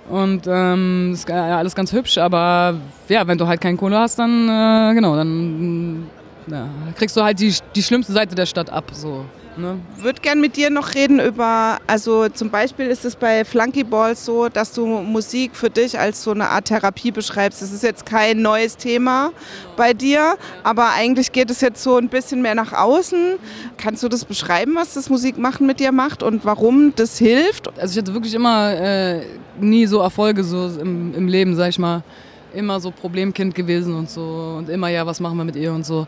Und 0.09 0.47
ähm, 0.47 1.13
ist 1.13 1.31
alles 1.31 1.75
ganz 1.75 1.93
hübsch, 1.93 2.17
aber 2.19 2.77
ja, 3.09 3.27
wenn 3.27 3.37
du 3.37 3.47
halt 3.47 3.61
keine 3.61 3.77
Kohle 3.77 3.99
hast, 3.99 4.19
dann, 4.19 4.49
äh, 4.49 4.95
genau, 4.95 5.17
dann 5.17 6.07
ja, 6.47 6.67
kriegst 6.97 7.17
du 7.17 7.23
halt 7.23 7.39
die, 7.41 7.55
die 7.75 7.83
schlimmste 7.83 8.13
Seite 8.13 8.35
der 8.35 8.47
Stadt 8.47 8.71
ab, 8.71 8.85
so. 8.93 9.25
Ne? 9.59 9.81
Würde 9.97 10.21
gern 10.21 10.41
mit 10.41 10.57
dir 10.57 10.71
noch 10.71 10.95
reden 10.95 11.19
über, 11.19 11.79
also 11.89 12.29
zum 12.29 12.49
Beispiel 12.51 12.87
ist 12.87 13.05
es 13.05 13.17
bei 13.17 13.45
Flunky 13.45 13.83
Balls 13.83 14.25
so, 14.25 14.49
dass 14.49 14.73
du 14.73 14.87
Musik 14.87 15.57
für 15.57 15.69
dich 15.69 15.99
als 15.99 16.23
so 16.23 16.31
eine 16.31 16.49
Art 16.49 16.67
Therapie 16.67 17.11
beschreibst. 17.11 17.61
Das 17.61 17.73
ist 17.73 17.83
jetzt 17.83 18.07
kein 18.07 18.41
neues 18.41 18.77
Thema 18.77 19.33
bei 19.77 19.95
dir, 19.95 20.37
aber 20.63 20.91
eigentlich 20.91 21.33
geht 21.33 21.51
es 21.51 21.61
jetzt 21.61 21.83
so 21.83 21.97
ein 21.97 22.09
bisschen 22.09 22.41
mehr 22.41 22.55
nach 22.55 22.73
außen. 22.73 23.39
Kannst 23.77 24.03
du 24.05 24.09
das 24.09 24.25
beschreiben, 24.25 24.77
was 24.77 24.95
das 24.95 25.11
Musikmachen 25.11 25.67
mit 25.67 25.81
dir 25.81 25.91
macht 25.91 26.23
und 26.23 26.45
warum 26.45 26.93
das 26.95 27.19
hilft? 27.19 27.69
Also 27.79 27.93
ich 27.93 27.99
hatte 27.99 28.15
wirklich 28.15 28.35
immer 28.35 28.73
äh, 28.75 29.23
nie 29.61 29.87
so 29.87 29.99
Erfolge 29.99 30.45
so 30.45 30.69
im, 30.81 31.15
im 31.15 31.27
Leben, 31.27 31.57
sag 31.57 31.71
ich 31.71 31.79
mal. 31.79 32.05
Immer 32.55 32.81
so 32.81 32.91
Problemkind 32.91 33.55
gewesen 33.55 33.95
und 33.95 34.09
so 34.09 34.55
und 34.59 34.69
immer 34.69 34.89
ja, 34.89 35.05
was 35.05 35.21
machen 35.21 35.37
wir 35.37 35.45
mit 35.45 35.57
ihr 35.57 35.73
und 35.73 35.85
so. 35.85 36.07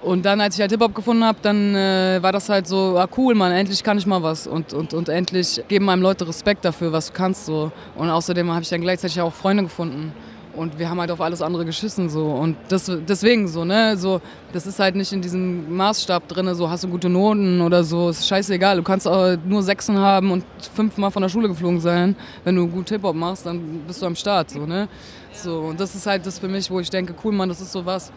Und 0.00 0.24
dann, 0.24 0.40
als 0.40 0.54
ich 0.54 0.60
halt 0.60 0.70
Hip-Hop 0.70 0.94
gefunden 0.94 1.24
habe, 1.24 1.38
dann 1.42 1.74
äh, 1.74 2.18
war 2.22 2.30
das 2.30 2.48
halt 2.48 2.68
so, 2.68 2.96
ah 2.96 3.08
cool, 3.16 3.34
Mann, 3.34 3.50
endlich 3.50 3.82
kann 3.82 3.98
ich 3.98 4.06
mal 4.06 4.22
was. 4.22 4.46
Und, 4.46 4.72
und, 4.72 4.94
und 4.94 5.08
endlich 5.08 5.62
geben 5.66 5.88
einem 5.90 6.02
Leute 6.02 6.26
Respekt 6.28 6.64
dafür, 6.64 6.92
was 6.92 7.08
du 7.08 7.14
kannst. 7.14 7.46
So. 7.46 7.72
Und 7.96 8.08
außerdem 8.08 8.50
habe 8.50 8.62
ich 8.62 8.68
dann 8.68 8.80
gleichzeitig 8.80 9.20
auch 9.20 9.32
Freunde 9.32 9.64
gefunden. 9.64 10.12
Und 10.54 10.78
wir 10.78 10.88
haben 10.90 11.00
halt 11.00 11.10
auf 11.10 11.20
alles 11.20 11.42
andere 11.42 11.64
geschissen 11.64 12.08
so. 12.08 12.26
Und 12.26 12.56
das, 12.68 12.90
deswegen 13.08 13.48
so, 13.48 13.64
ne? 13.64 13.96
So, 13.96 14.20
das 14.52 14.66
ist 14.66 14.78
halt 14.78 14.96
nicht 14.96 15.12
in 15.12 15.20
diesem 15.20 15.76
Maßstab 15.76 16.26
drin, 16.26 16.52
so 16.54 16.68
hast 16.68 16.84
du 16.84 16.88
gute 16.88 17.08
Noten 17.08 17.60
oder 17.60 17.82
so. 17.82 18.08
Ist 18.08 18.26
scheißegal. 18.26 18.76
Du 18.76 18.82
kannst 18.82 19.06
auch 19.06 19.36
nur 19.44 19.62
Sechsen 19.62 19.98
haben 19.98 20.30
und 20.30 20.44
fünfmal 20.74 21.10
von 21.10 21.22
der 21.22 21.28
Schule 21.28 21.48
geflogen 21.48 21.80
sein. 21.80 22.16
Wenn 22.44 22.56
du 22.56 22.66
gut 22.66 22.88
Hip-Hop 22.88 23.14
machst, 23.14 23.46
dann 23.46 23.82
bist 23.86 24.00
du 24.00 24.06
am 24.06 24.16
Start. 24.16 24.50
So, 24.50 24.64
ne? 24.64 24.88
so, 25.32 25.58
und 25.60 25.80
das 25.80 25.94
ist 25.94 26.06
halt 26.06 26.24
das 26.24 26.38
für 26.38 26.48
mich, 26.48 26.70
wo 26.70 26.80
ich 26.80 26.90
denke, 26.90 27.14
cool, 27.24 27.32
Mann, 27.32 27.48
das 27.48 27.60
ist 27.60 27.72
so 27.72 27.84
was 27.84 28.12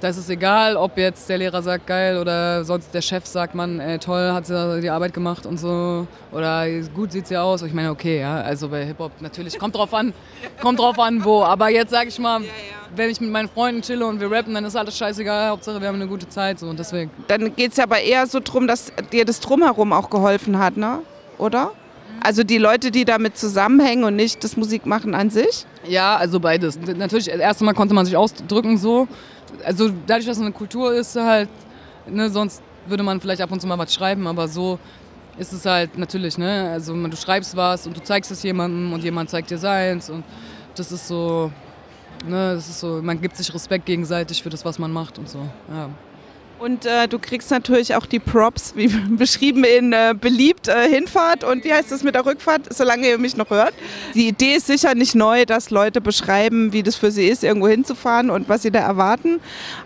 da 0.00 0.08
ist 0.08 0.18
es 0.18 0.28
egal, 0.28 0.76
ob 0.76 0.98
jetzt 0.98 1.28
der 1.28 1.38
Lehrer 1.38 1.62
sagt 1.62 1.86
geil 1.86 2.18
oder 2.18 2.64
sonst 2.64 2.92
der 2.92 3.00
Chef 3.00 3.24
sagt, 3.26 3.54
man, 3.54 3.80
ey, 3.80 3.98
toll, 3.98 4.32
hat 4.32 4.46
sie 4.46 4.80
die 4.80 4.90
Arbeit 4.90 5.14
gemacht 5.14 5.46
und 5.46 5.58
so. 5.58 6.06
Oder 6.32 6.66
gut 6.94 7.12
sieht 7.12 7.26
sie 7.26 7.36
aus. 7.36 7.62
Ich 7.62 7.72
meine, 7.72 7.90
okay, 7.90 8.20
ja, 8.20 8.36
also 8.40 8.68
bei 8.68 8.84
Hip-Hop 8.84 9.12
natürlich, 9.20 9.58
kommt 9.58 9.74
drauf 9.74 9.94
an, 9.94 10.12
kommt 10.60 10.78
drauf 10.78 10.98
an, 10.98 11.24
wo. 11.24 11.42
Aber 11.42 11.70
jetzt 11.70 11.90
sage 11.90 12.08
ich 12.08 12.18
mal, 12.18 12.42
wenn 12.94 13.10
ich 13.10 13.20
mit 13.20 13.30
meinen 13.30 13.48
Freunden 13.48 13.82
chille 13.82 14.06
und 14.06 14.20
wir 14.20 14.30
rappen, 14.30 14.52
dann 14.54 14.64
ist 14.64 14.76
alles 14.76 14.96
scheißegal. 14.98 15.48
Hauptsache, 15.48 15.80
wir 15.80 15.88
haben 15.88 15.96
eine 15.96 16.08
gute 16.08 16.28
Zeit 16.28 16.58
so 16.58 16.68
und 16.68 16.78
deswegen. 16.78 17.10
Dann 17.28 17.54
geht 17.56 17.70
es 17.70 17.78
ja 17.78 17.84
aber 17.84 18.00
eher 18.00 18.26
so 18.26 18.40
drum, 18.40 18.66
dass 18.66 18.92
dir 19.12 19.24
das 19.24 19.40
Drumherum 19.40 19.92
auch 19.92 20.10
geholfen 20.10 20.58
hat, 20.58 20.76
ne? 20.76 21.00
Oder? 21.38 21.72
Also 22.22 22.42
die 22.42 22.58
Leute, 22.58 22.90
die 22.90 23.04
damit 23.04 23.36
zusammenhängen 23.38 24.04
und 24.04 24.16
nicht 24.16 24.42
das 24.42 24.56
Musikmachen 24.56 25.14
an 25.14 25.30
sich? 25.30 25.64
Ja, 25.86 26.16
also 26.16 26.40
beides. 26.40 26.78
Natürlich, 26.96 27.26
das 27.26 27.38
erste 27.38 27.64
Mal 27.64 27.74
konnte 27.74 27.94
man 27.94 28.04
sich 28.04 28.16
ausdrücken 28.16 28.78
so 28.78 29.06
also 29.64 29.90
dadurch, 30.06 30.26
dass 30.26 30.36
es 30.36 30.42
eine 30.42 30.52
Kultur 30.52 30.92
ist, 30.94 31.16
halt, 31.16 31.48
ne, 32.06 32.30
sonst 32.30 32.62
würde 32.86 33.02
man 33.02 33.20
vielleicht 33.20 33.40
ab 33.40 33.50
und 33.50 33.60
zu 33.60 33.66
mal 33.66 33.78
was 33.78 33.92
schreiben, 33.92 34.26
aber 34.26 34.48
so 34.48 34.78
ist 35.38 35.52
es 35.52 35.66
halt 35.66 35.98
natürlich, 35.98 36.38
ne? 36.38 36.70
Also 36.70 36.94
du 36.94 37.16
schreibst 37.16 37.56
was 37.56 37.86
und 37.86 37.96
du 37.96 38.02
zeigst 38.02 38.30
es 38.30 38.42
jemandem 38.42 38.92
und 38.92 39.02
jemand 39.02 39.28
zeigt 39.30 39.50
dir 39.50 39.58
seins 39.58 40.08
und 40.08 40.24
das 40.74 40.92
ist 40.92 41.08
so, 41.08 41.50
ne, 42.26 42.54
das 42.54 42.68
ist 42.68 42.80
so, 42.80 43.02
man 43.02 43.20
gibt 43.20 43.36
sich 43.36 43.52
Respekt 43.52 43.86
gegenseitig 43.86 44.42
für 44.42 44.50
das, 44.50 44.64
was 44.64 44.78
man 44.78 44.92
macht 44.92 45.18
und 45.18 45.28
so, 45.28 45.40
ja. 45.68 45.90
Und 46.58 46.86
äh, 46.86 47.06
du 47.06 47.18
kriegst 47.18 47.50
natürlich 47.50 47.94
auch 47.94 48.06
die 48.06 48.18
Props, 48.18 48.72
wie 48.76 48.88
beschrieben 49.10 49.64
in 49.64 49.92
äh, 49.92 50.14
beliebt 50.18 50.68
äh, 50.68 50.88
Hinfahrt 50.88 51.44
und 51.44 51.64
wie 51.64 51.72
heißt 51.72 51.92
das 51.92 52.02
mit 52.02 52.14
der 52.14 52.24
Rückfahrt, 52.24 52.72
solange 52.72 53.06
ihr 53.08 53.18
mich 53.18 53.36
noch 53.36 53.50
hört. 53.50 53.74
Die 54.14 54.28
Idee 54.28 54.54
ist 54.54 54.66
sicher 54.66 54.94
nicht 54.94 55.14
neu, 55.14 55.44
dass 55.44 55.70
Leute 55.70 56.00
beschreiben, 56.00 56.72
wie 56.72 56.82
das 56.82 56.96
für 56.96 57.10
sie 57.10 57.28
ist, 57.28 57.44
irgendwo 57.44 57.68
hinzufahren 57.68 58.30
und 58.30 58.48
was 58.48 58.62
sie 58.62 58.70
da 58.70 58.80
erwarten. 58.80 59.40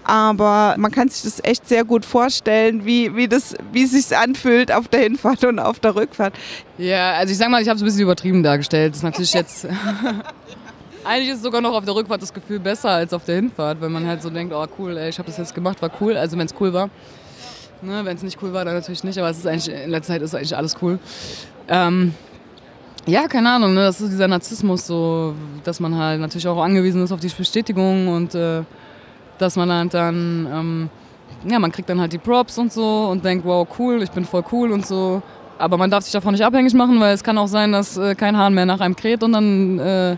Aber 0.04 0.76
man 0.78 0.92
kann 0.92 1.08
sich 1.08 1.22
das 1.22 1.42
echt 1.42 1.68
sehr 1.68 1.84
gut 1.84 2.04
vorstellen, 2.04 2.84
wie, 2.84 3.16
wie, 3.16 3.26
das, 3.26 3.56
wie 3.72 3.82
es 3.82 3.90
sich 3.90 4.16
anfühlt 4.16 4.72
auf 4.72 4.86
der 4.88 5.00
Hinfahrt 5.00 5.44
und 5.44 5.58
auf 5.58 5.80
der 5.80 5.96
Rückfahrt. 5.96 6.34
Ja, 6.78 7.14
also 7.14 7.32
ich 7.32 7.38
sag 7.38 7.48
mal, 7.50 7.60
ich 7.60 7.68
habe 7.68 7.76
es 7.76 7.82
ein 7.82 7.86
bisschen 7.86 8.02
übertrieben 8.02 8.42
dargestellt. 8.42 8.92
Das 8.92 8.98
ist 8.98 9.02
natürlich 9.04 9.34
jetzt. 9.34 9.66
Eigentlich 11.04 11.30
ist 11.30 11.42
sogar 11.42 11.60
noch 11.60 11.74
auf 11.74 11.84
der 11.84 11.94
Rückfahrt 11.94 12.20
das 12.20 12.32
Gefühl 12.32 12.58
besser 12.58 12.90
als 12.90 13.12
auf 13.12 13.24
der 13.24 13.36
Hinfahrt, 13.36 13.80
wenn 13.80 13.92
man 13.92 14.06
halt 14.06 14.22
so 14.22 14.30
denkt, 14.30 14.54
oh 14.54 14.66
cool, 14.78 14.96
ey, 14.96 15.08
ich 15.08 15.18
habe 15.18 15.26
das 15.26 15.38
jetzt 15.38 15.54
gemacht, 15.54 15.80
war 15.80 15.90
cool. 16.00 16.16
Also 16.16 16.36
wenn 16.36 16.46
es 16.46 16.54
cool 16.60 16.72
war. 16.72 16.90
Ne, 17.82 18.04
wenn 18.04 18.14
es 18.14 18.22
nicht 18.22 18.42
cool 18.42 18.52
war, 18.52 18.64
dann 18.64 18.74
natürlich 18.74 19.04
nicht, 19.04 19.18
aber 19.18 19.30
es 19.30 19.38
ist 19.38 19.46
eigentlich, 19.46 19.74
in 19.74 19.90
letzter 19.90 20.12
Zeit 20.12 20.22
ist 20.22 20.34
eigentlich 20.34 20.54
alles 20.54 20.76
cool. 20.82 20.98
Ähm, 21.66 22.12
ja, 23.06 23.26
keine 23.26 23.50
Ahnung, 23.52 23.72
ne, 23.72 23.84
das 23.84 24.02
ist 24.02 24.10
dieser 24.12 24.28
Narzissmus, 24.28 24.86
so, 24.86 25.34
dass 25.64 25.80
man 25.80 25.96
halt 25.96 26.20
natürlich 26.20 26.46
auch 26.46 26.62
angewiesen 26.62 27.02
ist 27.02 27.10
auf 27.10 27.20
die 27.20 27.28
Bestätigung 27.28 28.08
und 28.08 28.34
äh, 28.34 28.62
dass 29.38 29.56
man 29.56 29.72
halt 29.72 29.94
dann 29.94 30.46
ähm, 30.52 30.90
ja, 31.48 31.58
man 31.58 31.72
kriegt 31.72 31.88
dann 31.88 32.00
halt 32.00 32.12
die 32.12 32.18
Props 32.18 32.58
und 32.58 32.72
so 32.72 33.08
und 33.10 33.24
denkt, 33.24 33.44
wow, 33.44 33.66
cool, 33.78 34.02
ich 34.02 34.10
bin 34.10 34.24
voll 34.24 34.44
cool 34.52 34.72
und 34.72 34.86
so. 34.86 35.22
Aber 35.58 35.76
man 35.76 35.90
darf 35.90 36.04
sich 36.04 36.12
davon 36.12 36.32
nicht 36.32 36.44
abhängig 36.44 36.74
machen, 36.74 37.00
weil 37.00 37.14
es 37.14 37.22
kann 37.22 37.36
auch 37.38 37.46
sein, 37.46 37.72
dass 37.72 37.96
äh, 37.96 38.14
kein 38.14 38.36
Hahn 38.36 38.54
mehr 38.54 38.66
nach 38.66 38.80
einem 38.80 38.96
kräht 38.96 39.22
und 39.22 39.32
dann, 39.32 39.78
äh, 39.78 40.16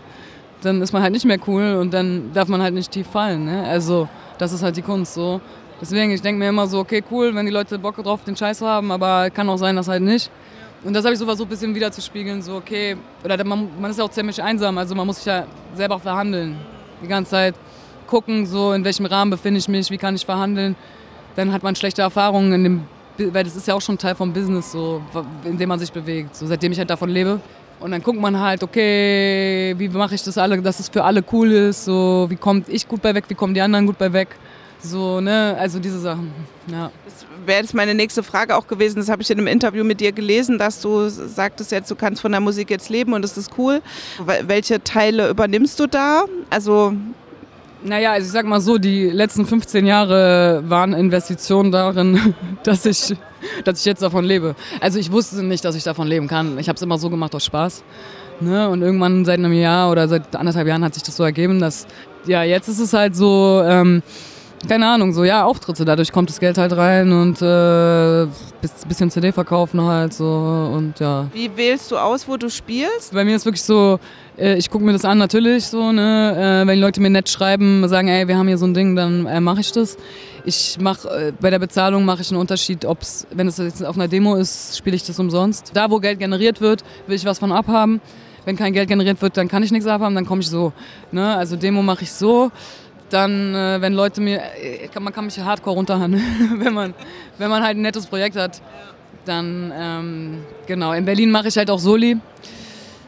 dann 0.65 0.81
ist 0.81 0.93
man 0.93 1.01
halt 1.01 1.13
nicht 1.13 1.25
mehr 1.25 1.37
cool 1.47 1.75
und 1.79 1.93
dann 1.93 2.31
darf 2.33 2.47
man 2.47 2.61
halt 2.61 2.73
nicht 2.73 2.91
tief 2.91 3.07
fallen. 3.07 3.45
Ne? 3.45 3.63
Also 3.67 4.07
das 4.37 4.51
ist 4.51 4.63
halt 4.63 4.75
die 4.77 4.81
Kunst 4.81 5.13
so. 5.13 5.41
Deswegen, 5.81 6.11
ich 6.11 6.21
denke 6.21 6.39
mir 6.39 6.49
immer 6.49 6.67
so, 6.67 6.79
okay, 6.79 7.03
cool, 7.11 7.35
wenn 7.35 7.45
die 7.45 7.51
Leute 7.51 7.77
Bock 7.77 7.95
drauf 7.97 8.23
den 8.23 8.35
Scheiß 8.35 8.61
haben, 8.61 8.91
aber 8.91 9.29
kann 9.29 9.49
auch 9.49 9.57
sein, 9.57 9.75
dass 9.75 9.87
halt 9.87 10.01
nicht. 10.01 10.31
Und 10.83 10.93
das 10.93 11.03
habe 11.03 11.13
ich 11.13 11.19
so 11.19 11.25
versucht, 11.25 11.47
ein 11.47 11.49
bisschen 11.49 11.75
wieder 11.75 11.91
zu 11.91 12.01
spiegeln, 12.01 12.41
so 12.41 12.55
okay, 12.55 12.97
oder 13.23 13.41
man, 13.43 13.69
man 13.79 13.91
ist 13.91 13.97
ja 13.97 14.03
auch 14.03 14.09
ziemlich 14.11 14.41
einsam, 14.41 14.77
also 14.77 14.95
man 14.95 15.07
muss 15.07 15.17
sich 15.17 15.25
ja 15.25 15.45
selber 15.75 15.99
verhandeln. 15.99 16.57
Die 17.01 17.07
ganze 17.07 17.31
Zeit 17.31 17.55
gucken, 18.07 18.45
so 18.45 18.73
in 18.73 18.83
welchem 18.83 19.05
Rahmen 19.05 19.31
befinde 19.31 19.59
ich 19.59 19.67
mich, 19.67 19.89
wie 19.91 19.97
kann 19.97 20.15
ich 20.15 20.25
verhandeln. 20.25 20.75
Dann 21.35 21.51
hat 21.51 21.63
man 21.63 21.75
schlechte 21.75 22.01
Erfahrungen 22.01 22.53
in 22.53 22.63
dem 22.63 22.83
weil 23.17 23.43
das 23.43 23.55
ist 23.55 23.67
ja 23.67 23.75
auch 23.75 23.81
schon 23.81 23.97
Teil 23.97 24.15
vom 24.15 24.33
Business, 24.33 24.71
so, 24.71 25.01
in 25.43 25.57
dem 25.57 25.69
man 25.69 25.79
sich 25.79 25.91
bewegt, 25.91 26.35
so, 26.35 26.47
seitdem 26.47 26.71
ich 26.71 26.79
halt 26.79 26.89
davon 26.89 27.09
lebe. 27.09 27.39
Und 27.83 27.91
dann 27.91 28.01
guckt 28.01 28.17
man 28.17 28.39
halt, 28.39 28.63
okay, 28.63 29.75
wie 29.77 29.89
mache 29.89 30.15
ich 30.15 30.23
das 30.23 30.37
alle, 30.37 30.61
dass 30.61 30.79
es 30.79 30.87
für 30.87 31.03
alle 31.03 31.21
cool 31.33 31.51
ist, 31.51 31.83
so, 31.83 32.27
wie 32.29 32.37
kommt 32.37 32.69
ich 32.69 32.87
gut 32.87 33.01
bei 33.01 33.13
weg, 33.13 33.25
wie 33.27 33.35
kommen 33.35 33.53
die 33.53 33.59
anderen 33.59 33.85
gut 33.85 33.97
bei 33.97 34.13
weg. 34.13 34.29
So, 34.79 35.19
ne, 35.19 35.57
also 35.59 35.79
diese 35.79 35.99
Sachen, 35.99 36.31
ja. 36.67 36.91
Das 37.03 37.25
wäre 37.45 37.59
jetzt 37.59 37.73
meine 37.73 37.93
nächste 37.93 38.23
Frage 38.23 38.55
auch 38.55 38.67
gewesen, 38.67 38.99
das 38.99 39.09
habe 39.09 39.21
ich 39.21 39.29
in 39.29 39.37
einem 39.37 39.47
Interview 39.47 39.83
mit 39.83 39.99
dir 39.99 40.13
gelesen, 40.13 40.57
dass 40.57 40.79
du 40.79 41.09
sagtest 41.09 41.73
jetzt, 41.73 41.91
du 41.91 41.95
kannst 41.95 42.21
von 42.21 42.31
der 42.31 42.39
Musik 42.39 42.69
jetzt 42.69 42.87
leben 42.87 43.11
und 43.11 43.21
das 43.21 43.37
ist 43.37 43.51
cool. 43.57 43.81
Welche 44.43 44.81
Teile 44.81 45.29
übernimmst 45.29 45.77
du 45.77 45.87
da? 45.87 46.23
Also 46.49 46.93
naja, 47.83 48.13
also 48.13 48.25
ich 48.25 48.31
sag 48.31 48.45
mal 48.45 48.61
so, 48.61 48.77
die 48.77 49.09
letzten 49.09 49.45
15 49.45 49.85
Jahre 49.85 50.63
waren 50.67 50.93
Investitionen 50.93 51.71
darin, 51.71 52.35
dass 52.63 52.85
ich, 52.85 53.15
dass 53.63 53.79
ich 53.79 53.85
jetzt 53.85 54.01
davon 54.01 54.25
lebe. 54.25 54.55
Also 54.79 54.99
ich 54.99 55.11
wusste 55.11 55.43
nicht, 55.43 55.65
dass 55.65 55.75
ich 55.75 55.83
davon 55.83 56.07
leben 56.07 56.27
kann. 56.27 56.57
Ich 56.57 56.69
habe 56.69 56.75
es 56.75 56.81
immer 56.81 56.97
so 56.97 57.09
gemacht 57.09 57.35
aus 57.35 57.45
Spaß. 57.45 57.83
Ne? 58.39 58.69
Und 58.69 58.81
irgendwann 58.81 59.25
seit 59.25 59.39
einem 59.39 59.53
Jahr 59.53 59.91
oder 59.91 60.07
seit 60.07 60.35
anderthalb 60.35 60.67
Jahren 60.67 60.83
hat 60.83 60.93
sich 60.93 61.03
das 61.03 61.15
so 61.15 61.23
ergeben, 61.23 61.59
dass 61.59 61.87
ja, 62.25 62.43
jetzt 62.43 62.67
ist 62.67 62.79
es 62.79 62.93
halt 62.93 63.15
so, 63.15 63.61
ähm, 63.65 64.01
keine 64.67 64.87
Ahnung, 64.87 65.13
so 65.13 65.23
ja, 65.23 65.45
Auftritte, 65.45 65.85
dadurch 65.85 66.11
kommt 66.11 66.29
das 66.29 66.39
Geld 66.39 66.57
halt 66.57 66.75
rein 66.75 67.11
und 67.11 67.41
äh, 67.41 68.27
bisschen 68.87 69.09
CD 69.09 69.31
verkaufen 69.31 69.81
halt 69.81 70.13
so 70.13 70.25
und 70.25 70.99
ja. 70.99 71.27
Wie 71.33 71.55
wählst 71.55 71.91
du 71.91 71.97
aus, 71.97 72.27
wo 72.27 72.37
du 72.37 72.49
spielst? 72.49 73.13
Bei 73.13 73.25
mir 73.25 73.35
ist 73.35 73.45
wirklich 73.45 73.63
so, 73.63 73.99
äh, 74.37 74.55
ich 74.57 74.69
gucke 74.69 74.83
mir 74.83 74.93
das 74.93 75.05
an 75.05 75.17
natürlich 75.17 75.65
so, 75.65 75.91
ne, 75.91 76.61
äh, 76.63 76.67
wenn 76.67 76.75
die 76.75 76.81
Leute 76.81 77.01
mir 77.01 77.09
nett 77.09 77.29
schreiben, 77.29 77.87
sagen, 77.87 78.07
ey, 78.07 78.27
wir 78.27 78.37
haben 78.37 78.47
hier 78.47 78.57
so 78.57 78.65
ein 78.65 78.73
Ding, 78.73 78.95
dann 78.95 79.25
äh, 79.25 79.41
mache 79.41 79.61
ich 79.61 79.71
das. 79.71 79.97
Ich 80.45 80.77
mache 80.79 81.07
äh, 81.09 81.33
bei 81.39 81.49
der 81.49 81.59
Bezahlung 81.59 82.05
mache 82.05 82.21
ich 82.21 82.31
einen 82.31 82.39
Unterschied, 82.39 82.85
ob's, 82.85 83.27
wenn 83.31 83.47
es 83.47 83.57
jetzt 83.57 83.83
auf 83.83 83.95
einer 83.95 84.07
Demo 84.07 84.35
ist, 84.35 84.77
spiele 84.77 84.95
ich 84.95 85.03
das 85.03 85.19
umsonst. 85.19 85.71
Da, 85.73 85.89
wo 85.89 85.99
Geld 85.99 86.19
generiert 86.19 86.61
wird, 86.61 86.83
will 87.07 87.15
ich 87.15 87.25
was 87.25 87.39
von 87.39 87.51
abhaben. 87.51 88.01
Wenn 88.45 88.57
kein 88.57 88.73
Geld 88.73 88.89
generiert 88.89 89.21
wird, 89.21 89.37
dann 89.37 89.47
kann 89.47 89.63
ich 89.63 89.71
nichts 89.71 89.87
abhaben, 89.87 90.15
dann 90.15 90.25
komme 90.25 90.41
ich 90.41 90.49
so. 90.49 90.73
Ne? 91.11 91.35
Also 91.35 91.55
Demo 91.55 91.81
mache 91.81 92.03
ich 92.03 92.11
so 92.11 92.51
dann, 93.09 93.53
äh, 93.55 93.81
wenn 93.81 93.93
Leute 93.93 94.21
mir, 94.21 94.41
äh, 94.41 94.89
man 94.99 95.13
kann 95.13 95.25
mich 95.25 95.39
hardcore 95.39 95.75
runterhauen, 95.75 96.21
wenn 96.59 96.73
man, 96.73 96.93
wenn 97.37 97.49
man 97.49 97.63
halt 97.63 97.77
ein 97.77 97.81
nettes 97.81 98.07
Projekt 98.07 98.35
hat, 98.35 98.61
dann, 99.25 99.71
ähm, 99.75 100.43
genau, 100.67 100.93
in 100.93 101.05
Berlin 101.05 101.31
mache 101.31 101.47
ich 101.47 101.57
halt 101.57 101.69
auch 101.69 101.79
Soli. 101.79 102.17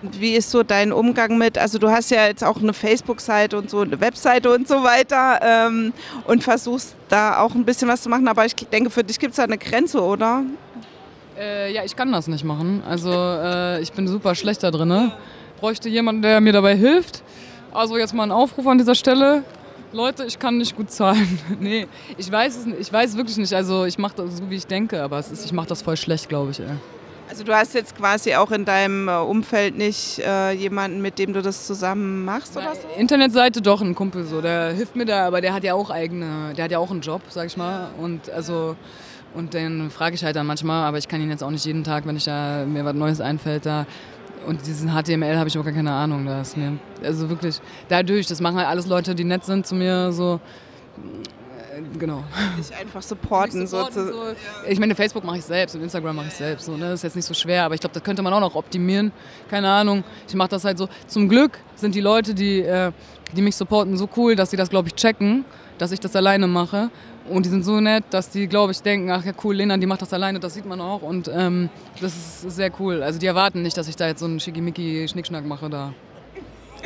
Wie 0.02 0.36
ist 0.36 0.52
so 0.52 0.62
dein 0.62 0.94
Umgang 0.94 1.38
mit, 1.38 1.58
also 1.58 1.80
du 1.80 1.90
hast 1.90 2.12
ja 2.12 2.28
jetzt 2.28 2.44
auch 2.44 2.62
eine 2.62 2.74
Facebook-Seite 2.74 3.58
und 3.58 3.70
so, 3.70 3.80
eine 3.80 4.00
Webseite 4.00 4.54
und 4.54 4.68
so 4.68 4.84
weiter 4.84 5.40
ähm, 5.42 5.94
und 6.26 6.44
versuchst 6.44 6.96
da 7.10 7.40
auch 7.40 7.56
ein 7.56 7.66
bisschen 7.66 7.88
was 7.88 8.04
zu 8.04 8.10
machen, 8.10 8.28
aber 8.28 8.46
ich 8.46 8.54
denke, 8.56 8.90
für 8.92 9.04
dich 9.04 9.18
gibt 9.18 9.32
es 9.32 9.38
da 9.38 9.44
eine 9.44 9.58
Grenze, 9.58 10.02
oder? 10.02 10.44
Äh, 11.38 11.74
ja, 11.74 11.84
ich 11.84 11.96
kann 11.96 12.12
das 12.12 12.28
nicht 12.28 12.44
machen. 12.44 12.84
Also 12.88 13.12
äh, 13.12 13.82
ich 13.82 13.92
bin 13.92 14.08
super 14.08 14.36
schlecht 14.36 14.64
da 14.64 14.72
drin. 14.72 15.12
Bräuchte 15.60 15.90
jemanden, 15.90 16.22
der 16.22 16.40
mir 16.40 16.54
dabei 16.54 16.76
hilft. 16.76 17.24
Also 17.74 17.98
jetzt 17.98 18.14
mal 18.14 18.24
ein 18.24 18.32
Aufruf 18.32 18.68
an 18.68 18.78
dieser 18.78 18.96
Stelle. 18.96 19.44
Leute, 19.96 20.26
ich 20.26 20.38
kann 20.38 20.58
nicht 20.58 20.76
gut 20.76 20.92
zahlen. 20.92 21.40
nee, 21.60 21.88
ich 22.18 22.30
weiß 22.30 22.58
es 22.58 22.66
ich 22.80 22.92
weiß 22.92 23.16
wirklich 23.16 23.38
nicht. 23.38 23.54
Also 23.54 23.86
ich 23.86 23.98
mache 23.98 24.16
das 24.18 24.38
so, 24.38 24.50
wie 24.50 24.58
ich 24.58 24.68
denke, 24.68 25.02
aber 25.02 25.20
ist, 25.20 25.46
ich 25.46 25.54
mache 25.54 25.68
das 25.68 25.82
voll 25.82 25.96
schlecht, 25.96 26.28
glaube 26.28 26.52
ich. 26.52 26.60
Ey. 26.60 26.68
Also 27.30 27.44
du 27.44 27.56
hast 27.56 27.74
jetzt 27.74 27.96
quasi 27.96 28.36
auch 28.36 28.52
in 28.52 28.66
deinem 28.66 29.08
äh, 29.08 29.14
Umfeld 29.14 29.78
nicht 29.78 30.20
äh, 30.20 30.52
jemanden, 30.52 31.02
mit 31.02 31.18
dem 31.18 31.34
du 31.34 31.42
das 31.42 31.66
zusammen 31.66 32.24
machst 32.26 32.56
oder 32.56 32.76
so? 32.76 32.82
Internetseite 33.00 33.62
doch, 33.62 33.82
ein 33.82 33.96
Kumpel 33.96 34.26
so, 34.26 34.42
der 34.42 34.74
hilft 34.74 34.96
mir 34.96 35.06
da, 35.06 35.26
aber 35.26 35.42
der 35.42 35.54
hat 35.54 35.64
ja 35.64 35.74
auch 35.74 35.90
eigene, 35.90 36.54
der 36.56 36.66
hat 36.66 36.72
ja 36.72 36.78
auch 36.78 36.92
einen 36.92 37.02
Job, 37.02 37.22
sag 37.30 37.48
ich 37.48 37.58
mal. 37.58 37.90
Und 37.98 38.30
also 38.30 38.76
und 39.34 39.54
den 39.54 39.90
frage 39.90 40.16
ich 40.16 40.24
halt 40.24 40.36
dann 40.36 40.46
manchmal, 40.46 40.86
aber 40.86 40.98
ich 40.98 41.08
kann 41.08 41.22
ihn 41.22 41.30
jetzt 41.30 41.44
auch 41.44 41.52
nicht 41.52 41.66
jeden 41.66 41.84
Tag, 41.84 42.06
wenn 42.06 42.16
ich 42.16 42.26
da 42.26 42.66
mir 42.66 42.86
was 42.86 42.94
Neues 42.94 43.22
einfällt, 43.22 43.66
da 43.66 43.86
und 44.48 44.66
diesen 44.66 44.90
HTML 44.90 45.38
habe 45.38 45.48
ich 45.48 45.58
auch 45.58 45.64
gar 45.64 45.74
keine 45.74 45.92
Ahnung. 45.92 46.26
Da 46.26 46.42
ist 46.42 46.58
mir, 46.58 46.78
also 47.04 47.30
wirklich, 47.30 47.60
dadurch, 47.90 48.28
das 48.28 48.42
machen 48.42 48.58
halt 48.58 48.68
alles 48.68 48.88
Leute, 48.88 49.16
die 49.16 49.24
nett 49.24 49.46
sind 49.46 49.66
zu 49.66 49.76
mir, 49.76 50.12
so, 50.12 50.40
äh, 51.76 51.98
genau. 51.98 52.24
Dich 52.58 52.76
einfach 52.76 53.02
supporten. 53.02 53.68
supporten 53.68 54.08
so, 54.08 54.14
so. 54.14 54.36
Ich 54.68 54.80
meine, 54.80 54.96
Facebook 54.96 55.24
mache 55.24 55.38
ich 55.38 55.46
selbst 55.46 55.76
und 55.76 55.84
Instagram 55.84 56.16
mache 56.16 56.28
ich 56.28 56.34
selbst. 56.34 56.66
So, 56.66 56.78
ne? 56.78 56.90
Das 56.90 56.96
ist 56.96 57.04
jetzt 57.04 57.16
nicht 57.16 57.26
so 57.26 57.34
schwer, 57.34 57.66
aber 57.66 57.76
ich 57.76 57.82
glaube, 57.82 57.94
das 57.94 58.04
könnte 58.04 58.22
man 58.22 58.34
auch 58.34 58.40
noch 58.40 58.56
optimieren. 58.56 59.12
Keine 59.50 59.70
Ahnung. 59.70 60.04
Ich 60.28 60.36
mache 60.36 60.50
das 60.50 60.64
halt 60.64 60.78
so. 60.78 60.88
Zum 61.08 61.28
Glück 61.28 61.60
sind 61.76 61.96
die 61.96 62.02
Leute, 62.02 62.34
die, 62.34 62.62
äh, 62.62 62.92
die 63.36 63.42
mich 63.42 63.56
supporten, 63.56 63.98
so 63.98 64.10
cool, 64.16 64.36
dass 64.36 64.52
sie 64.52 64.58
das, 64.58 64.70
glaube 64.70 64.88
ich, 64.88 64.96
checken, 64.96 65.46
dass 65.78 65.92
ich 65.92 66.00
das 66.00 66.16
alleine 66.16 66.48
mache. 66.48 66.90
Und 67.28 67.46
die 67.46 67.50
sind 67.50 67.66
so 67.66 67.80
nett, 67.80 68.04
dass 68.12 68.30
die, 68.30 68.48
glaube 68.48 68.72
ich, 68.72 68.82
denken, 68.82 69.10
ach 69.10 69.26
ja 69.26 69.32
cool, 69.44 69.56
Lena, 69.56 69.78
die 69.78 69.88
macht 69.88 70.02
das 70.02 70.14
alleine, 70.14 70.40
das 70.40 70.54
sieht 70.54 70.66
man 70.66 70.80
auch. 70.80 71.02
Und 71.02 71.30
ähm, 71.34 71.70
das 72.00 72.14
ist 72.44 72.56
sehr 72.56 72.72
cool. 72.80 73.02
Also 73.02 73.20
die 73.20 73.26
erwarten 73.26 73.62
nicht, 73.62 73.78
dass 73.78 73.88
ich 73.88 73.96
da 73.96 74.08
jetzt 74.08 74.20
so 74.20 74.26
einen 74.26 74.40
Schickimicki-Schnickschnack 74.40 75.46
mache 75.46 75.70
da. 75.70 75.94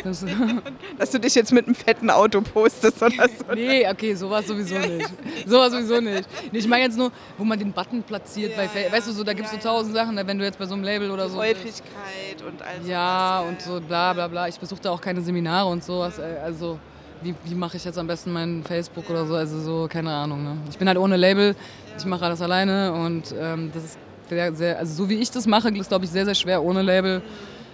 Das 0.04 0.26
dass 0.98 1.12
du 1.12 1.20
dich 1.20 1.36
jetzt 1.36 1.52
mit 1.52 1.66
einem 1.66 1.76
fetten 1.76 2.10
Auto 2.10 2.42
postest 2.42 3.02
oder 3.02 3.28
so. 3.28 3.54
Nee, 3.54 3.86
okay, 3.90 4.14
sowas 4.14 4.48
sowieso 4.48 4.78
nicht. 4.78 5.10
Sowas 5.46 5.72
sowieso 5.74 6.00
nicht. 6.00 6.28
Ich 6.52 6.68
meine 6.68 6.84
jetzt 6.84 6.98
nur, 6.98 7.12
wo 7.38 7.44
man 7.44 7.60
den 7.60 7.72
Button 7.72 8.04
platziert 8.04 8.52
ja, 8.52 8.58
bei 8.58 8.82
ja, 8.82 8.92
Weißt 8.92 9.08
du, 9.08 9.12
so, 9.12 9.24
da 9.24 9.34
gibt 9.34 9.48
es 9.48 9.54
ja, 9.54 9.60
so 9.60 9.68
tausend 9.68 9.94
Sachen, 9.94 10.16
wenn 10.16 10.38
du 10.38 10.46
jetzt 10.46 10.58
bei 10.58 10.66
so 10.66 10.74
einem 10.74 10.84
Label 10.84 11.12
oder 11.12 11.30
so. 11.30 11.38
Häufigkeit 11.38 12.42
und 12.48 12.62
all 12.62 12.88
Ja, 12.88 13.42
und 13.42 13.62
so 13.62 13.82
bla 13.82 14.14
bla 14.14 14.28
bla. 14.28 14.48
Ich 14.48 14.60
besuche 14.60 14.82
da 14.82 14.92
auch 14.92 15.02
keine 15.02 15.22
Seminare 15.22 15.68
und 15.70 15.84
sowas. 15.84 16.20
Also 16.20 16.80
wie, 17.22 17.36
wie 17.46 17.56
mache 17.56 17.78
ich 17.78 17.86
jetzt 17.86 17.98
am 17.98 18.08
besten 18.08 18.32
mein 18.32 18.64
Facebook 18.64 19.10
oder 19.10 19.26
so, 19.26 19.36
also 19.36 19.60
so, 19.60 19.88
keine 19.90 20.12
Ahnung. 20.12 20.44
Ne? 20.44 20.58
Ich 20.70 20.78
bin 20.78 20.88
halt 20.88 20.98
ohne 20.98 21.18
Label, 21.18 21.56
ich 21.98 22.06
mache 22.06 22.26
alles 22.26 22.42
alleine 22.42 22.94
und 22.94 23.34
ähm, 23.38 23.72
das 23.74 23.84
ist 23.84 23.98
sehr, 24.30 24.54
sehr, 24.54 24.78
also 24.80 25.04
so 25.04 25.10
wie 25.10 25.16
ich 25.16 25.32
das 25.32 25.48
mache, 25.48 25.70
ist 25.70 25.90
glaube 25.90 26.06
ich 26.06 26.12
sehr, 26.12 26.26
sehr 26.26 26.36
schwer 26.36 26.64
ohne 26.64 26.82
Label 26.82 27.22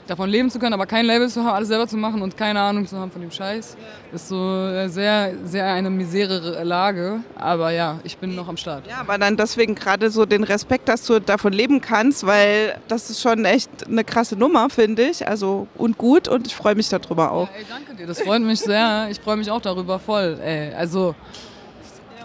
davon 0.08 0.30
leben 0.30 0.50
zu 0.50 0.60
können, 0.60 0.74
aber 0.74 0.86
kein 0.86 1.06
Label 1.06 1.30
zu 1.30 1.44
haben, 1.44 1.56
alles 1.56 1.68
selber 1.68 1.88
zu 1.88 1.98
machen 1.98 2.22
und 2.22 2.38
keine 2.38 2.60
Ahnung 2.60 2.88
zu 2.88 2.98
haben 2.98 3.12
von 3.12 3.22
dem 3.22 3.32
Scheiß, 3.32 3.76
ist 4.14 4.28
so 4.28 4.68
äh, 4.68 4.88
sehr, 4.88 5.34
sehr 5.46 5.66
eine 5.66 5.90
misere 5.90 6.64
Lage. 6.64 7.20
Aber 7.36 7.72
ja, 7.72 8.00
ich 8.04 8.18
bin 8.18 8.36
noch 8.36 8.48
am 8.48 8.58
Start. 8.58 8.88
Ja, 8.88 8.98
aber 9.02 9.18
dann 9.18 9.38
deswegen 9.38 9.76
gerade 9.76 10.10
so 10.10 10.26
den 10.26 10.44
Respekt, 10.44 10.88
dass 10.88 11.06
du 11.06 11.20
davon 11.20 11.54
leben 11.54 11.82
kannst, 11.82 12.26
weil 12.26 12.78
das 12.88 13.10
ist 13.10 13.22
schon 13.22 13.46
echt 13.46 13.70
eine 13.88 14.04
krasse 14.04 14.36
Nummer, 14.36 14.70
finde 14.70 15.04
ich. 15.04 15.28
Also 15.28 15.68
und 15.76 15.98
gut 15.98 16.28
und 16.28 16.48
ich 16.48 16.56
freue 16.56 16.76
mich 16.76 16.90
darüber 16.90 17.32
auch. 17.32 17.50
Ja, 17.50 17.56
ey, 17.58 17.66
danke 17.70 17.96
dir, 17.96 18.08
das 18.08 18.22
freut 18.22 18.42
mich 18.42 18.60
sehr. 18.60 19.08
Ich 19.10 19.20
freue 19.20 19.38
mich 19.38 19.50
auch 19.50 19.62
darüber 19.62 20.00
voll. 20.00 20.38
Ey. 20.44 20.74
Also 20.74 21.16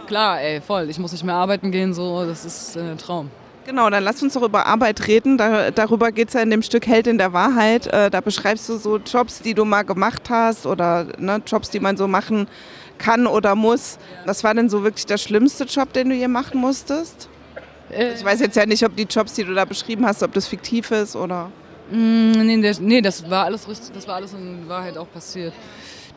klar, 0.07 0.41
ey, 0.41 0.61
voll. 0.61 0.91
Ich 0.91 0.99
muss 0.99 1.13
nicht 1.13 1.25
mehr 1.25 1.35
arbeiten 1.35 1.71
gehen, 1.71 1.95
so, 1.95 2.25
das 2.25 2.45
ist 2.45 2.77
äh, 2.77 2.81
ein 2.81 2.99
Traum. 2.99 3.31
Genau, 3.71 3.89
dann 3.89 4.03
lass 4.03 4.21
uns 4.21 4.35
doch 4.35 4.43
über 4.43 4.67
Arbeit 4.67 5.07
reden. 5.07 5.39
Da, 5.39 5.71
darüber 5.71 6.11
geht 6.11 6.27
es 6.27 6.35
ja 6.35 6.41
in 6.41 6.51
dem 6.51 6.61
Stück 6.61 6.89
Held 6.89 7.07
in 7.07 7.19
der 7.19 7.33
Wahrheit. 7.33 7.87
Äh, 7.87 8.11
da 8.11 8.21
beschreibst 8.21 8.69
du 8.69 8.77
so 8.79 8.97
Jobs, 8.97 9.43
die 9.43 9.55
du 9.55 9.65
mal 9.65 9.83
gemacht 9.83 10.29
hast 10.29 10.67
oder 10.67 11.07
ne, 11.19 11.41
Jobs, 11.47 11.71
die 11.71 11.79
man 11.79 11.97
so 11.97 12.09
machen 12.09 12.49
kann 12.99 13.29
oder 13.29 13.55
muss. 13.55 13.99
Was 14.27 14.43
war 14.43 14.55
denn 14.55 14.69
so 14.69 14.83
wirklich 14.83 15.07
der 15.07 15.19
schlimmste 15.19 15.67
Job, 15.67 15.93
den 15.93 16.09
du 16.09 16.17
hier 16.17 16.27
machen 16.27 16.61
musstest? 16.61 17.29
Äh. 17.93 18.15
Ich 18.15 18.25
weiß 18.25 18.41
jetzt 18.41 18.57
ja 18.57 18.67
nicht, 18.67 18.85
ob 18.85 18.97
die 18.97 19.05
Jobs, 19.05 19.35
die 19.35 19.45
du 19.45 19.55
da 19.55 19.65
beschrieben 19.65 20.05
hast, 20.05 20.25
ob 20.25 20.33
das 20.33 20.49
fiktiv 20.49 20.91
ist 20.91 21.15
oder. 21.15 21.53
Mm, 21.93 22.33
nee, 22.33 22.75
nee, 22.81 23.01
das 23.01 23.31
war 23.31 23.45
alles 23.45 23.69
das 23.95 24.09
war 24.09 24.17
alles 24.17 24.33
in 24.33 24.69
Wahrheit 24.69 24.99
auch 24.99 25.13
passiert. 25.13 25.53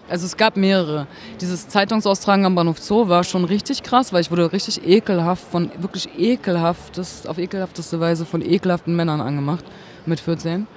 Also 0.10 0.26
es 0.26 0.36
gab 0.36 0.58
mehrere. 0.58 1.08
Dieses 1.40 1.68
Zeitungsaustragen 1.70 2.46
am 2.46 2.56
Bahnhof 2.56 2.80
Zoo 2.80 3.08
war 3.08 3.24
schon 3.24 3.46
richtig 3.46 3.84
krass, 3.84 4.12
weil 4.12 4.22
ich 4.22 4.32
wurde 4.32 4.52
richtig 4.52 4.86
ekelhaft 4.86 5.44
von, 5.50 5.72
wirklich 5.78 6.10
ekelhaftes, 6.18 7.26
auf 7.26 7.38
ekelhafteste 7.38 8.00
Weise 8.00 8.26
von 8.26 8.42
ekelhaften 8.42 8.96
Männern 8.96 9.22
angemacht 9.22 9.64
mit 10.06 10.20
14. 10.20 10.68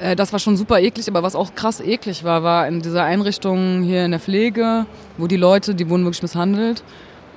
Äh, 0.00 0.16
das 0.16 0.32
war 0.32 0.38
schon 0.38 0.56
super 0.56 0.80
eklig, 0.80 1.08
aber 1.08 1.22
was 1.22 1.34
auch 1.34 1.54
krass 1.54 1.80
eklig 1.80 2.24
war, 2.24 2.42
war 2.42 2.68
in 2.68 2.82
dieser 2.82 3.04
Einrichtung 3.04 3.82
hier 3.82 4.04
in 4.04 4.10
der 4.10 4.20
Pflege, 4.20 4.86
wo 5.16 5.26
die 5.26 5.36
Leute, 5.36 5.74
die 5.74 5.88
wurden 5.88 6.04
wirklich 6.04 6.22
misshandelt. 6.22 6.82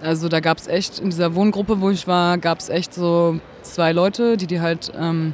Also 0.02 0.30
da 0.30 0.40
gab 0.40 0.58
es 0.58 0.68
echt, 0.68 1.00
in 1.00 1.12
dieser 1.12 1.36
Wohngruppe, 1.36 1.80
wo 1.80 1.90
ich 1.90 2.08
war, 2.08 2.38
gab 2.38 2.60
es 2.60 2.70
echt 2.70 2.94
so 2.94 3.40
zwei 3.62 3.92
Leute, 3.94 4.36
die 4.36 4.48
die 4.48 4.60
halt, 4.60 4.92
ähm, 5.00 5.34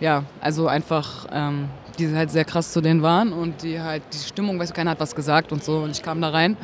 ja, 0.00 0.24
also 0.40 0.66
einfach 0.66 1.26
ähm, 1.32 1.68
die 1.96 2.14
halt 2.14 2.30
sehr 2.30 2.44
krass 2.44 2.72
zu 2.72 2.80
denen 2.80 3.02
waren 3.02 3.32
und 3.32 3.62
die 3.62 3.80
halt 3.80 4.02
die 4.12 4.18
Stimmung, 4.18 4.58
weißt 4.58 4.70
du, 4.70 4.74
keiner 4.74 4.92
hat 4.92 5.00
was 5.00 5.14
gesagt 5.14 5.52
und 5.52 5.62
so. 5.64 5.78
Und 5.78 5.90
ich 5.90 6.02
kam 6.02 6.20
da 6.20 6.30
rein 6.30 6.56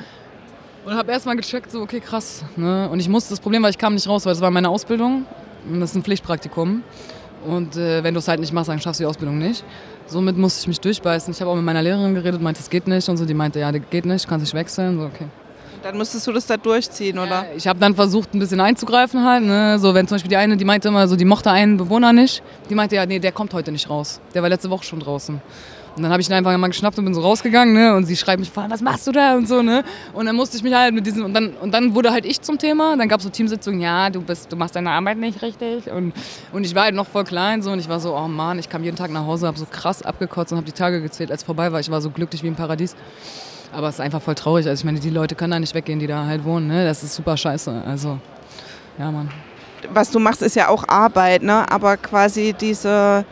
Und 0.84 0.94
habe 0.94 1.12
erstmal 1.12 1.36
gecheckt, 1.36 1.70
so, 1.70 1.82
okay, 1.82 2.00
krass. 2.00 2.44
Ne? 2.56 2.88
Und 2.90 3.00
ich 3.00 3.08
musste, 3.08 3.30
das 3.30 3.40
Problem 3.40 3.62
war, 3.62 3.70
ich 3.70 3.78
kam 3.78 3.94
nicht 3.94 4.08
raus, 4.08 4.24
weil 4.26 4.32
das 4.32 4.40
war 4.40 4.50
meine 4.50 4.68
Ausbildung. 4.68 5.26
Und 5.70 5.80
das 5.80 5.90
ist 5.90 5.96
ein 5.96 6.02
Pflichtpraktikum. 6.02 6.82
Und 7.46 7.76
äh, 7.76 8.02
wenn 8.02 8.14
du 8.14 8.18
es 8.18 8.28
halt 8.28 8.40
nicht 8.40 8.52
machst, 8.52 8.68
dann 8.68 8.80
schaffst 8.80 9.00
du 9.00 9.04
die 9.04 9.08
Ausbildung 9.08 9.38
nicht. 9.38 9.64
Somit 10.06 10.36
musste 10.36 10.60
ich 10.60 10.68
mich 10.68 10.80
durchbeißen. 10.80 11.32
Ich 11.32 11.40
habe 11.40 11.50
auch 11.50 11.56
mit 11.56 11.64
meiner 11.64 11.82
Lehrerin 11.82 12.14
geredet, 12.14 12.40
meinte, 12.40 12.60
es 12.60 12.70
geht 12.70 12.86
nicht. 12.86 13.08
Und 13.08 13.16
so, 13.16 13.24
die 13.24 13.34
meinte, 13.34 13.60
ja, 13.60 13.70
das 13.72 13.82
geht 13.90 14.06
nicht, 14.06 14.26
kannst 14.28 14.44
nicht 14.44 14.54
wechseln. 14.54 14.98
So, 14.98 15.04
okay. 15.04 15.26
Dann 15.82 15.96
musstest 15.96 16.26
du 16.26 16.32
das 16.32 16.46
da 16.46 16.56
durchziehen, 16.56 17.18
oder? 17.18 17.46
Ich 17.56 17.66
habe 17.66 17.78
dann 17.78 17.94
versucht, 17.94 18.34
ein 18.34 18.38
bisschen 18.38 18.60
einzugreifen 18.60 19.24
halt. 19.24 19.44
Ne? 19.44 19.78
So, 19.78 19.94
wenn 19.94 20.06
zum 20.06 20.16
Beispiel 20.16 20.28
die 20.28 20.36
eine, 20.36 20.56
die 20.56 20.64
meinte 20.64 20.88
immer 20.88 21.08
so, 21.08 21.16
die 21.16 21.24
mochte 21.24 21.50
einen 21.50 21.76
Bewohner 21.78 22.12
nicht. 22.12 22.42
Die 22.68 22.74
meinte, 22.74 22.96
ja, 22.96 23.06
nee, 23.06 23.18
der 23.18 23.32
kommt 23.32 23.54
heute 23.54 23.72
nicht 23.72 23.88
raus. 23.88 24.20
Der 24.34 24.42
war 24.42 24.48
letzte 24.48 24.68
Woche 24.68 24.84
schon 24.84 25.00
draußen. 25.00 25.40
Und 25.96 26.04
dann 26.04 26.12
habe 26.12 26.22
ich 26.22 26.28
ihn 26.28 26.34
einfach 26.34 26.56
mal 26.56 26.68
geschnappt 26.68 26.98
und 26.98 27.04
bin 27.04 27.14
so 27.14 27.20
rausgegangen, 27.20 27.74
ne? 27.74 27.94
Und 27.94 28.04
sie 28.04 28.16
schreibt 28.16 28.38
mich 28.38 28.50
vor, 28.50 28.64
was 28.68 28.80
machst 28.80 29.06
du 29.06 29.12
da 29.12 29.36
und 29.36 29.48
so, 29.48 29.60
ne? 29.60 29.82
Und 30.12 30.26
dann 30.26 30.36
musste 30.36 30.56
ich 30.56 30.62
mich 30.62 30.72
halt 30.72 30.94
mit 30.94 31.04
diesem 31.04 31.24
und 31.24 31.34
dann 31.34 31.54
und 31.60 31.74
dann 31.74 31.94
wurde 31.94 32.12
halt 32.12 32.24
ich 32.24 32.40
zum 32.40 32.58
Thema. 32.58 32.96
Dann 32.96 33.08
gab 33.08 33.18
es 33.18 33.24
so 33.24 33.30
Teamsitzungen, 33.30 33.80
ja, 33.80 34.08
du 34.08 34.20
bist, 34.20 34.52
du 34.52 34.56
machst 34.56 34.76
deine 34.76 34.90
Arbeit 34.92 35.18
nicht 35.18 35.42
richtig 35.42 35.90
und 35.90 36.12
und 36.52 36.64
ich 36.64 36.74
war 36.74 36.84
halt 36.84 36.94
noch 36.94 37.06
voll 37.06 37.24
klein 37.24 37.60
so 37.62 37.72
und 37.72 37.80
ich 37.80 37.88
war 37.88 37.98
so, 37.98 38.16
oh 38.16 38.28
Mann, 38.28 38.58
ich 38.58 38.68
kam 38.68 38.84
jeden 38.84 38.96
Tag 38.96 39.10
nach 39.10 39.26
Hause, 39.26 39.48
habe 39.48 39.58
so 39.58 39.66
krass 39.68 40.02
abgekotzt 40.02 40.52
und 40.52 40.58
habe 40.58 40.66
die 40.66 40.72
Tage 40.72 41.02
gezählt, 41.02 41.32
als 41.32 41.40
es 41.40 41.44
vorbei 41.44 41.72
war. 41.72 41.80
Ich 41.80 41.90
war 41.90 42.00
so 42.00 42.10
glücklich 42.10 42.42
wie 42.44 42.48
im 42.48 42.56
Paradies. 42.56 42.94
Aber 43.72 43.88
es 43.88 43.94
ist 43.94 44.00
einfach 44.00 44.20
voll 44.20 44.34
traurig. 44.34 44.66
Also 44.66 44.80
ich 44.80 44.84
meine, 44.84 45.00
die 45.00 45.10
Leute 45.10 45.34
können 45.34 45.52
da 45.52 45.60
nicht 45.60 45.74
weggehen, 45.74 45.98
die 45.98 46.06
da 46.06 46.26
halt 46.26 46.44
wohnen, 46.44 46.66
ne? 46.66 46.84
Das 46.84 47.02
ist 47.02 47.14
super 47.14 47.36
scheiße. 47.36 47.82
Also 47.86 48.18
ja, 48.98 49.10
Mann. 49.10 49.30
Was 49.92 50.10
du 50.10 50.18
machst, 50.18 50.42
ist 50.42 50.56
ja 50.56 50.68
auch 50.68 50.88
Arbeit, 50.88 51.42
ne? 51.42 51.70
Aber 51.70 51.96
quasi 51.96 52.54
diese 52.58 53.24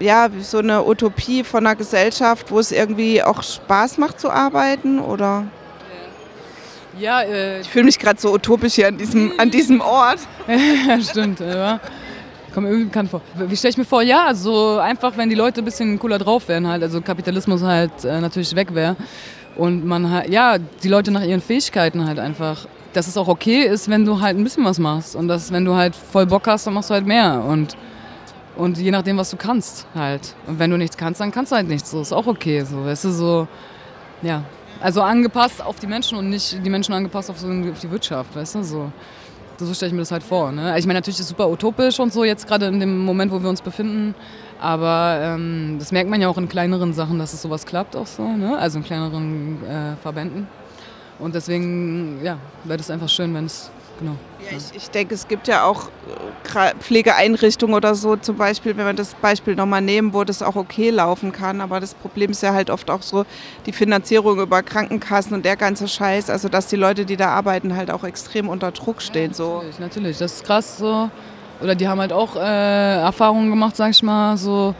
ja, 0.00 0.28
so 0.40 0.58
eine 0.58 0.84
Utopie 0.84 1.42
von 1.42 1.66
einer 1.66 1.74
Gesellschaft, 1.74 2.50
wo 2.50 2.58
es 2.58 2.70
irgendwie 2.70 3.22
auch 3.22 3.42
Spaß 3.42 3.98
macht 3.98 4.20
zu 4.20 4.30
arbeiten, 4.30 5.00
oder? 5.00 5.44
Ja, 6.98 7.22
äh, 7.22 7.60
ich 7.60 7.68
fühle 7.68 7.84
mich 7.84 7.98
gerade 7.98 8.20
so 8.20 8.32
utopisch 8.32 8.74
hier 8.74 8.88
an 8.88 8.98
diesem, 8.98 9.32
an 9.38 9.50
diesem 9.50 9.80
Ort. 9.80 10.18
ja, 10.88 11.00
stimmt. 11.00 11.40
Ja. 11.40 11.80
Kommt 12.52 12.66
mir 12.66 12.72
irgendwie 12.72 12.88
bekannt 12.88 13.10
vor. 13.10 13.20
Wie 13.34 13.56
stelle 13.56 13.70
ich 13.70 13.76
mir 13.76 13.84
vor? 13.84 14.02
Ja, 14.02 14.34
so 14.34 14.78
einfach, 14.78 15.16
wenn 15.16 15.28
die 15.28 15.36
Leute 15.36 15.62
ein 15.62 15.64
bisschen 15.64 15.98
cooler 15.98 16.18
drauf 16.18 16.48
wären, 16.48 16.66
halt, 16.66 16.82
also 16.82 17.00
Kapitalismus 17.00 17.62
halt 17.62 18.04
äh, 18.04 18.20
natürlich 18.20 18.54
weg 18.54 18.74
wäre 18.74 18.96
und 19.58 19.84
man 19.84 20.10
halt, 20.10 20.30
ja, 20.30 20.56
die 20.56 20.88
Leute 20.88 21.10
nach 21.10 21.22
ihren 21.22 21.42
Fähigkeiten 21.42 22.06
halt 22.06 22.18
einfach, 22.18 22.66
dass 22.94 23.08
es 23.08 23.16
auch 23.18 23.28
okay 23.28 23.64
ist, 23.64 23.90
wenn 23.90 24.06
du 24.06 24.20
halt 24.20 24.38
ein 24.38 24.44
bisschen 24.44 24.64
was 24.64 24.78
machst 24.78 25.14
und 25.14 25.28
dass, 25.28 25.52
wenn 25.52 25.66
du 25.66 25.74
halt 25.74 25.94
voll 25.94 26.24
Bock 26.24 26.46
hast, 26.46 26.66
dann 26.66 26.74
machst 26.74 26.88
du 26.88 26.94
halt 26.94 27.06
mehr 27.06 27.44
und 27.44 27.76
und 28.56 28.76
je 28.76 28.90
nachdem, 28.90 29.16
was 29.16 29.30
du 29.30 29.36
kannst 29.36 29.86
halt. 29.94 30.34
Und 30.48 30.58
wenn 30.58 30.68
du 30.68 30.76
nichts 30.76 30.96
kannst, 30.96 31.20
dann 31.20 31.30
kannst 31.30 31.52
du 31.52 31.56
halt 31.56 31.68
nichts. 31.68 31.92
So 31.92 32.00
ist 32.00 32.12
auch 32.12 32.26
okay. 32.26 32.64
So, 32.64 32.84
weißt 32.84 33.04
du, 33.04 33.12
so, 33.12 33.46
ja. 34.20 34.42
Also 34.80 35.00
angepasst 35.00 35.64
auf 35.64 35.78
die 35.78 35.86
Menschen 35.86 36.18
und 36.18 36.28
nicht 36.28 36.58
die 36.64 36.68
Menschen 36.68 36.92
angepasst 36.92 37.30
auf, 37.30 37.38
so, 37.38 37.46
auf 37.46 37.78
die 37.78 37.88
Wirtschaft, 37.88 38.34
weißt 38.34 38.56
du, 38.56 38.64
so. 38.64 38.92
So 39.58 39.74
stelle 39.74 39.88
ich 39.88 39.94
mir 39.94 40.02
das 40.02 40.12
halt 40.12 40.22
vor. 40.22 40.52
Ne? 40.52 40.78
Ich 40.78 40.86
meine, 40.86 40.98
natürlich 40.98 41.18
ist 41.18 41.24
es 41.24 41.28
super 41.28 41.50
utopisch 41.50 41.98
und 41.98 42.12
so, 42.12 42.24
jetzt 42.24 42.46
gerade 42.46 42.66
in 42.66 42.78
dem 42.78 43.04
Moment, 43.04 43.32
wo 43.32 43.42
wir 43.42 43.48
uns 43.48 43.60
befinden. 43.60 44.14
Aber 44.60 45.18
ähm, 45.20 45.76
das 45.78 45.92
merkt 45.92 46.08
man 46.08 46.20
ja 46.20 46.28
auch 46.28 46.38
in 46.38 46.48
kleineren 46.48 46.92
Sachen, 46.92 47.18
dass 47.18 47.32
es 47.32 47.42
sowas 47.42 47.66
klappt 47.66 47.96
auch 47.96 48.06
so, 48.06 48.22
ne? 48.22 48.56
also 48.58 48.78
in 48.78 48.84
kleineren 48.84 49.58
äh, 49.64 49.96
Verbänden. 50.02 50.48
Und 51.18 51.34
deswegen, 51.34 52.20
ja, 52.22 52.38
wäre 52.64 52.78
das 52.78 52.90
einfach 52.90 53.08
schön, 53.08 53.34
wenn 53.34 53.46
es 53.46 53.70
genau. 53.98 54.16
Ja, 54.40 54.56
ich, 54.56 54.76
ich, 54.76 54.90
denke, 54.90 55.14
es 55.14 55.28
gibt 55.28 55.48
ja 55.48 55.64
auch 55.64 55.88
äh, 56.54 56.74
Pflegeeinrichtungen 56.78 57.74
oder 57.74 57.94
so 57.94 58.16
zum 58.16 58.36
Beispiel, 58.36 58.76
wenn 58.76 58.86
wir 58.86 58.92
das 58.94 59.14
Beispiel 59.14 59.54
nochmal 59.54 59.82
nehmen, 59.82 60.14
wo 60.14 60.24
das 60.24 60.42
auch 60.42 60.56
okay 60.56 60.90
laufen 60.90 61.32
kann. 61.32 61.60
Aber 61.60 61.80
das 61.80 61.94
Problem 61.94 62.30
ist 62.30 62.42
ja 62.42 62.52
halt 62.52 62.70
oft 62.70 62.90
auch 62.90 63.02
so 63.02 63.26
die 63.66 63.72
Finanzierung 63.72 64.40
über 64.40 64.62
Krankenkassen 64.62 65.34
und 65.34 65.44
der 65.44 65.56
ganze 65.56 65.88
Scheiß. 65.88 66.30
Also 66.30 66.48
dass 66.48 66.68
die 66.68 66.76
Leute, 66.76 67.04
die 67.04 67.16
da 67.16 67.30
arbeiten, 67.30 67.76
halt 67.76 67.90
auch 67.90 68.04
extrem 68.04 68.48
unter 68.48 68.70
Druck 68.70 69.02
stehen. 69.02 69.32
Ja, 69.36 69.44
natürlich, 69.44 69.76
so. 69.76 69.82
natürlich, 69.82 70.18
das 70.18 70.32
ist 70.34 70.44
krass 70.44 70.78
so. 70.78 71.10
Oder 71.60 71.74
die 71.74 71.88
haben 71.88 72.00
halt 72.00 72.12
auch 72.12 72.36
äh, 72.36 73.00
Erfahrungen 73.00 73.50
gemacht, 73.50 73.76
sag 73.76 73.90
ich 73.90 74.02
mal, 74.02 74.36
so 74.36 74.74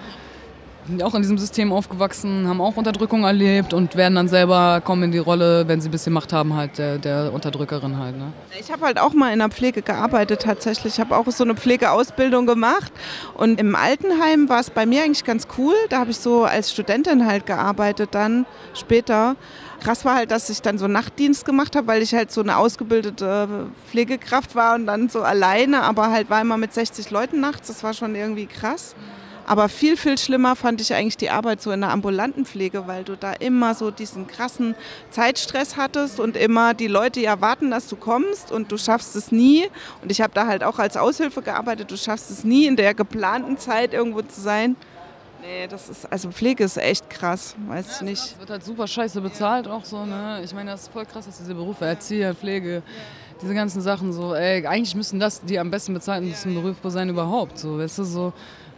sind 0.89 1.03
auch 1.03 1.15
in 1.15 1.23
diesem 1.23 1.39
System 1.39 1.73
aufgewachsen, 1.73 2.49
haben 2.49 2.61
auch 2.61 2.77
Unterdrückung 2.77 3.25
erlebt 3.25 3.75
und 3.75 3.95
werden 3.95 4.15
dann 4.15 4.29
selber 4.29 4.81
kommen 4.83 5.05
in 5.05 5.13
die 5.13 5.19
Rolle, 5.19 5.69
wenn 5.69 5.81
sie 5.81 5.89
ein 5.89 5.93
bisschen 5.93 6.13
Macht 6.13 6.33
haben, 6.33 6.55
halt 6.55 6.79
der, 6.79 6.99
der 6.99 7.33
Unterdrückerin 7.33 7.99
halt. 7.99 8.17
Ne? 8.17 8.33
Ich 8.59 8.73
habe 8.73 8.87
halt 8.87 8.99
auch 8.99 9.13
mal 9.13 9.33
in 9.33 9.39
der 9.39 9.51
Pflege 9.51 9.83
gearbeitet 9.83 10.43
tatsächlich. 10.43 10.95
Ich 10.95 11.01
habe 11.01 11.17
auch 11.17 11.27
so 11.31 11.45
eine 11.45 11.55
Pflegeausbildung 11.55 12.47
gemacht 12.47 12.91
und 13.35 13.61
im 13.61 13.77
Altenheim 13.77 14.49
war 14.49 14.61
es 14.61 14.71
bei 14.71 14.87
mir 14.87 15.03
eigentlich 15.03 15.25
ganz 15.25 15.47
cool. 15.59 15.75
Da 15.91 16.01
habe 16.01 16.11
ich 16.11 16.17
so 16.17 16.45
als 16.45 16.73
Studentin 16.73 17.27
halt 17.27 17.45
gearbeitet 17.45 18.11
dann 18.13 18.47
später. 18.75 19.37
Krass 19.81 20.05
war 20.05 20.17
halt, 20.17 20.31
dass 20.31 20.49
ich 20.51 20.63
dann 20.63 20.79
so 20.79 20.89
Nachtdienst 20.89 21.45
gemacht 21.45 21.77
habe, 21.77 21.87
weil 21.87 22.03
ich 22.03 22.15
halt 22.15 22.33
so 22.33 22.41
eine 22.41 22.57
ausgebildete 22.57 23.67
Pflegekraft 23.91 24.55
war 24.55 24.75
und 24.75 24.87
dann 24.87 25.09
so 25.09 25.21
alleine, 25.21 25.83
aber 25.83 26.11
halt 26.11 26.31
war 26.31 26.41
immer 26.41 26.57
mit 26.57 26.73
60 26.73 27.11
Leuten 27.11 27.41
nachts. 27.41 27.69
Das 27.69 27.85
war 27.85 27.93
schon 27.93 28.15
irgendwie 28.15 28.47
krass. 28.47 28.97
Aber 29.49 29.71
viel, 29.71 29.97
viel 29.97 30.19
schlimmer 30.19 30.57
fand 30.57 30.83
ich 30.83 30.93
eigentlich 30.93 31.17
die 31.17 31.31
Arbeit 31.31 31.63
so 31.63 31.71
in 31.73 31.81
der 31.81 31.89
ambulanten 31.89 32.45
Pflege, 32.45 32.87
weil 32.87 33.03
du 33.03 33.17
da 33.17 33.33
immer 33.33 33.75
so 33.75 33.91
diesen 33.91 34.27
krassen 34.27 34.75
Zeitstress 35.11 35.79
hattest 35.79 36.21
und 36.21 36.37
immer 36.37 36.75
die 36.75 36.87
Leute 36.87 37.21
ja 37.21 37.41
warten, 37.41 37.71
dass 37.71 37.89
du 37.89 37.97
kommst 37.97 38.53
und 38.53 38.71
du 38.71 38.77
schaffst 38.77 39.17
es 39.17 39.33
nie. 39.33 39.65
Und 40.03 40.13
ich 40.13 40.21
habe 40.21 40.35
da 40.35 40.47
halt 40.47 40.63
auch 40.63 40.79
als 40.79 40.99
Aushilfe 40.99 41.41
gearbeitet, 41.41 41.91
du 41.91 41.97
schaffst 41.97 42.31
es 42.31 42.45
nie 42.45 42.67
in 42.67 42.77
der 42.77 42.93
geplanten 42.93 43.57
Zeit 43.57 43.95
irgendwo 43.95 44.21
zu 44.21 44.39
sein. 44.39 44.77
Nee, 45.41 45.67
das 45.67 45.89
ist, 45.89 46.13
also 46.13 46.31
Pflege 46.31 46.65
ist 46.65 46.77
echt 46.77 47.09
krass, 47.09 47.57
weiß 47.69 47.87
ja, 47.87 47.93
ich 47.95 48.01
nicht. 48.03 48.23
Es 48.23 48.39
wird 48.39 48.51
halt 48.51 48.65
super 48.65 48.87
scheiße 48.87 49.19
bezahlt 49.23 49.67
auch 49.67 49.87
so, 49.87 50.05
ne? 50.05 50.43
Ich 50.45 50.53
meine, 50.53 50.73
das 50.73 50.83
ist 50.83 50.93
voll 50.93 51.07
krass, 51.07 51.25
dass 51.25 51.39
diese 51.39 51.55
Berufe, 51.55 51.87
Erzieher, 51.87 52.35
Pflege, 52.35 52.83
diese 53.41 53.55
ganzen 53.55 53.81
Sachen 53.81 54.13
so, 54.13 54.35
ey, 54.35 54.67
eigentlich 54.67 54.95
müssen 54.95 55.19
das 55.19 55.41
die 55.41 55.59
am 55.59 55.71
besten 55.71 55.95
bezahlten 55.95 56.35
Berufe 56.53 56.91
sein 56.91 57.09
überhaupt, 57.09 57.59
so, 57.59 57.79
weißt 57.79 57.99
du, 57.99 58.05
so. 58.05 58.33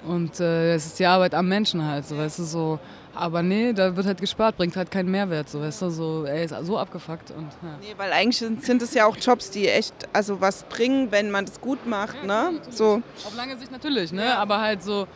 Und 0.06 0.40
äh, 0.40 0.74
es 0.74 0.86
ist 0.86 0.98
die 0.98 1.06
Arbeit 1.06 1.34
am 1.34 1.48
Menschen 1.48 1.84
halt, 1.84 2.06
so, 2.06 2.16
weißt 2.16 2.38
du, 2.38 2.44
so. 2.44 2.78
Aber 3.14 3.42
nee, 3.42 3.72
da 3.72 3.94
wird 3.94 4.06
halt 4.06 4.20
gespart, 4.20 4.56
bringt 4.56 4.76
halt 4.76 4.90
keinen 4.90 5.10
Mehrwert, 5.10 5.48
so, 5.48 5.60
weißt 5.60 5.82
du, 5.82 5.90
so, 5.90 6.24
ey, 6.26 6.44
ist 6.44 6.54
so 6.62 6.78
abgefuckt. 6.78 7.32
Und, 7.32 7.48
ja. 7.62 7.76
Nee, 7.80 7.94
weil 7.96 8.12
eigentlich 8.12 8.38
sind, 8.38 8.82
es 8.82 8.94
ja 8.94 9.06
auch 9.06 9.16
Jobs, 9.16 9.50
die 9.50 9.68
echt, 9.68 9.94
also 10.12 10.40
was 10.40 10.62
bringen, 10.64 11.10
wenn 11.10 11.30
man 11.30 11.44
das 11.44 11.60
gut 11.60 11.86
macht, 11.86 12.16
ja, 12.24 12.50
ne? 12.50 12.60
So. 12.70 13.02
Auf 13.26 13.36
lange 13.36 13.58
Sicht 13.58 13.72
natürlich, 13.72 14.12
ne, 14.12 14.24
ja. 14.24 14.38
aber 14.38 14.60
halt 14.60 14.82
so, 14.82 15.06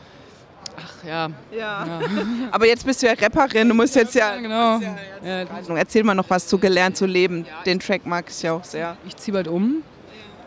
Ach 0.76 1.04
ja. 1.06 1.30
ja. 1.56 2.00
Aber 2.50 2.66
jetzt 2.66 2.84
bist 2.84 3.02
du 3.02 3.06
ja 3.06 3.12
Rapperin, 3.12 3.68
du 3.68 3.74
musst 3.74 3.94
jetzt 3.94 4.14
ja. 4.14 4.36
Genau. 4.36 4.80
Ja, 4.80 5.44
Erzähl 5.76 6.02
mal 6.02 6.14
noch 6.14 6.28
was 6.28 6.46
zu 6.46 6.58
gelernt 6.58 6.96
zu 6.96 7.06
leben. 7.06 7.46
Den 7.64 7.78
Track 7.78 8.06
mag 8.06 8.26
ich 8.28 8.42
ja 8.42 8.54
auch 8.54 8.64
sehr. 8.64 8.96
Ich 9.06 9.16
ziehe 9.16 9.32
bald 9.32 9.48
um. 9.48 9.82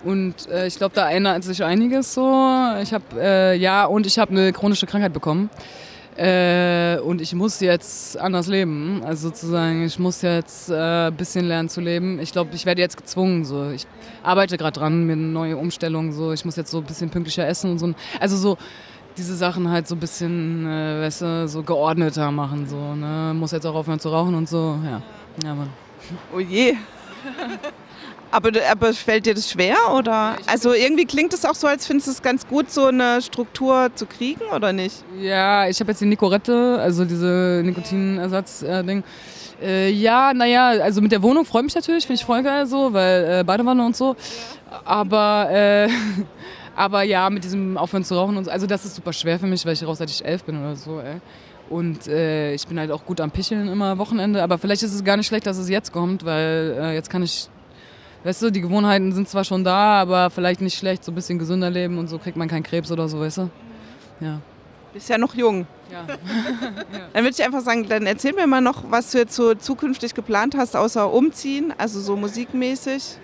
Und 0.08 0.48
äh, 0.50 0.68
ich 0.68 0.78
glaube, 0.78 0.96
da 0.96 1.10
ändert 1.10 1.44
sich 1.44 1.62
einiges 1.62 2.14
so. 2.14 2.22
Ich 2.82 2.94
habe, 2.94 3.04
äh, 3.20 3.58
ja, 3.58 3.84
und 3.84 4.06
ich 4.06 4.18
habe 4.18 4.32
eine 4.32 4.54
chronische 4.54 4.86
Krankheit 4.86 5.12
bekommen. 5.12 5.50
Äh, 6.16 6.98
und 7.00 7.20
ich 7.20 7.36
muss 7.36 7.60
jetzt 7.60 8.18
anders 8.18 8.48
leben. 8.48 9.02
Also 9.04 9.28
sozusagen, 9.28 9.86
ich 9.86 10.00
muss 10.00 10.22
jetzt 10.22 10.72
ein 10.72 11.10
äh, 11.10 11.12
bisschen 11.12 11.46
lernen 11.46 11.68
zu 11.68 11.82
leben. 11.82 12.22
Ich 12.22 12.32
glaube, 12.32 12.52
ich 12.54 12.66
werde 12.66 12.80
jetzt 12.80 12.96
gezwungen. 12.96 13.44
So. 13.44 13.70
Ich 13.72 13.86
arbeite 14.24 14.58
gerade 14.58 14.80
dran 14.80 15.06
mit 15.06 15.18
neue 15.18 15.58
Umstellungen. 15.58 16.14
So. 16.14 16.32
Ich 16.32 16.46
muss 16.46 16.56
jetzt 16.56 16.72
so 16.72 16.78
ein 16.78 16.86
bisschen 16.86 17.10
pünktlicher 17.10 17.46
essen 17.46 17.72
und 17.72 17.80
so. 17.80 17.94
Also 18.18 18.38
so 18.38 18.58
diese 19.18 19.36
Sachen 19.36 19.70
halt 19.70 19.90
so 19.90 19.96
ein 19.96 20.00
bisschen, 20.00 20.66
äh, 20.66 21.02
weißt 21.02 21.22
du, 21.22 21.48
so 21.50 21.64
geordneter 21.64 22.32
machen. 22.32 22.66
So, 22.66 22.96
ne? 22.96 23.34
Muss 23.36 23.52
jetzt 23.52 23.66
auch 23.66 23.76
aufhören 23.76 24.00
zu 24.00 24.08
rauchen 24.08 24.36
und 24.36 24.48
so. 24.48 24.80
Ja, 24.86 25.02
ja 25.44 25.54
Mann. 25.54 25.70
Oh 26.34 26.40
je. 26.40 26.78
Aber, 28.32 28.52
aber 28.70 28.94
fällt 28.94 29.26
dir 29.26 29.34
das 29.34 29.50
schwer 29.50 29.78
oder? 29.96 30.36
Also 30.48 30.74
irgendwie 30.74 31.06
klingt 31.06 31.34
es 31.34 31.46
auch 31.46 31.56
so, 31.56 31.68
als 31.68 31.88
findest 31.88 32.08
du 32.08 32.12
es 32.12 32.22
ganz 32.22 32.46
gut, 32.48 32.70
so 32.72 32.88
eine 32.88 33.22
Struktur 33.22 33.90
zu 33.96 34.06
kriegen 34.06 34.42
oder 34.54 34.74
nicht? 34.74 35.04
Ja, 35.20 35.68
ich 35.68 35.80
habe 35.80 35.92
jetzt 35.92 36.02
die 36.02 36.06
Nicorette, 36.06 36.78
also 36.82 37.06
diese 37.06 37.62
Nikotinersatz-Ding. 37.64 39.04
Äh, 39.62 39.90
ja, 39.92 40.34
naja, 40.34 40.68
also 40.68 41.02
mit 41.02 41.12
der 41.12 41.24
Wohnung 41.24 41.46
freue 41.46 41.62
ich 41.62 41.66
mich 41.66 41.76
natürlich, 41.76 42.06
finde 42.06 42.20
ich 42.20 42.26
voll 42.26 42.44
geil 42.44 42.68
so, 42.68 42.94
weil 42.94 43.40
äh, 43.40 43.44
Badewanne 43.44 43.86
und 43.86 43.96
so. 43.96 44.16
Aber, 44.84 45.48
äh, 45.50 45.90
aber 46.76 47.04
ja, 47.04 47.30
mit 47.30 47.44
diesem 47.44 47.78
Aufhören 47.78 48.04
zu 48.04 48.16
rauchen 48.16 48.38
und 48.38 48.44
so, 48.44 48.52
also 48.52 48.68
das 48.68 48.86
ist 48.86 48.96
super 48.96 49.14
schwer 49.14 49.40
für 49.40 49.48
mich, 49.48 49.66
weil 49.66 49.74
ich 49.74 49.86
raus 49.86 50.00
seit 50.00 50.10
ich 50.10 50.24
elf 50.24 50.44
bin 50.44 50.60
oder 50.60 50.76
so, 50.76 51.00
ey. 51.00 51.22
Und 51.70 52.08
äh, 52.08 52.54
ich 52.54 52.66
bin 52.68 52.80
halt 52.80 52.92
auch 52.92 53.06
gut 53.06 53.20
am 53.20 53.32
Picheln 53.32 53.68
immer 53.68 53.98
Wochenende. 53.98 54.42
Aber 54.42 54.58
vielleicht 54.58 54.84
ist 54.84 54.94
es 54.94 55.04
gar 55.04 55.18
nicht 55.18 55.28
schlecht, 55.28 55.46
dass 55.46 55.58
es 55.58 55.70
jetzt 55.70 55.92
kommt, 55.92 56.24
weil 56.24 56.78
äh, 56.80 56.94
jetzt 56.94 57.10
kann 57.10 57.24
ich 57.24 57.50
weißt 58.28 58.42
du, 58.42 58.52
die 58.52 58.60
Gewohnheiten 58.60 59.14
sind 59.14 59.30
zwar 59.30 59.46
schon 59.46 59.64
da, 59.64 60.02
aber 60.02 60.30
vielleicht 60.30 60.60
nicht 60.60 60.78
schlecht, 60.78 61.06
so 61.06 61.14
ein 61.14 61.16
bisschen 61.16 61.40
gesünder 61.40 61.70
leben 61.70 61.98
und 61.98 62.10
so 62.10 62.20
kriegt 62.20 62.36
man 62.36 62.50
keinen 62.50 62.64
Krebs 62.64 62.92
oder 62.92 63.08
so, 63.08 63.22
weißt 63.22 63.38
du? 63.38 63.50
Ja. 64.20 64.42
Bist 64.92 65.08
ja 65.08 65.18
noch 65.18 65.34
jung. 65.34 65.66
Ja. 65.90 66.06
Dann 67.14 67.24
würde 67.24 67.36
ich 67.38 67.42
einfach 67.42 67.62
sagen, 67.62 67.88
dann 67.88 68.06
erzähl 68.06 68.34
mir 68.34 68.46
mal 68.46 68.60
noch, 68.60 68.84
was 68.92 69.12
du 69.12 69.20
jetzt 69.20 69.34
so 69.34 69.54
zukünftig 69.56 70.14
geplant 70.14 70.56
hast, 70.58 70.76
außer 70.76 71.10
umziehen, 71.10 71.74
also 71.78 72.02
so 72.02 72.18
musikmäßig. 72.18 73.18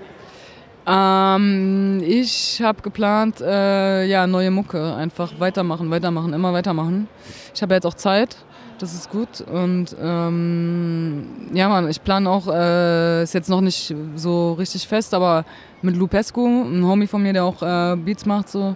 Ähm, 0.85 2.01
ich 2.05 2.61
habe 2.61 2.81
geplant, 2.81 3.39
äh, 3.39 4.05
ja, 4.05 4.27
neue 4.27 4.51
Mucke, 4.51 4.95
einfach 4.95 5.31
weitermachen, 5.39 5.89
weitermachen, 5.89 6.33
immer 6.33 6.51
weitermachen. 6.51 7.07
Ich 7.55 7.61
habe 7.61 7.73
jetzt 7.73 7.85
auch 7.85 7.93
Zeit 7.93 8.35
Das 8.79 8.93
ist 8.93 9.09
gut. 9.09 9.39
Und 9.41 9.95
ähm, 10.01 11.49
ja, 11.53 11.69
Mann, 11.69 11.89
ich 11.89 12.03
plane 12.03 12.29
auch, 12.29 12.47
äh, 12.47 13.23
ist 13.23 13.33
jetzt 13.33 13.49
noch 13.49 13.61
nicht 13.61 13.95
so 14.15 14.53
richtig 14.53 14.87
fest, 14.87 15.13
aber 15.13 15.45
mit 15.81 15.95
Lou 15.95 16.07
Pesco, 16.07 16.45
ein 16.45 16.83
Homie 16.83 17.07
von 17.07 17.21
mir, 17.23 17.31
der 17.31 17.45
auch 17.45 17.61
äh, 17.61 17.95
Beats 17.95 18.25
macht, 18.25 18.49
so 18.49 18.75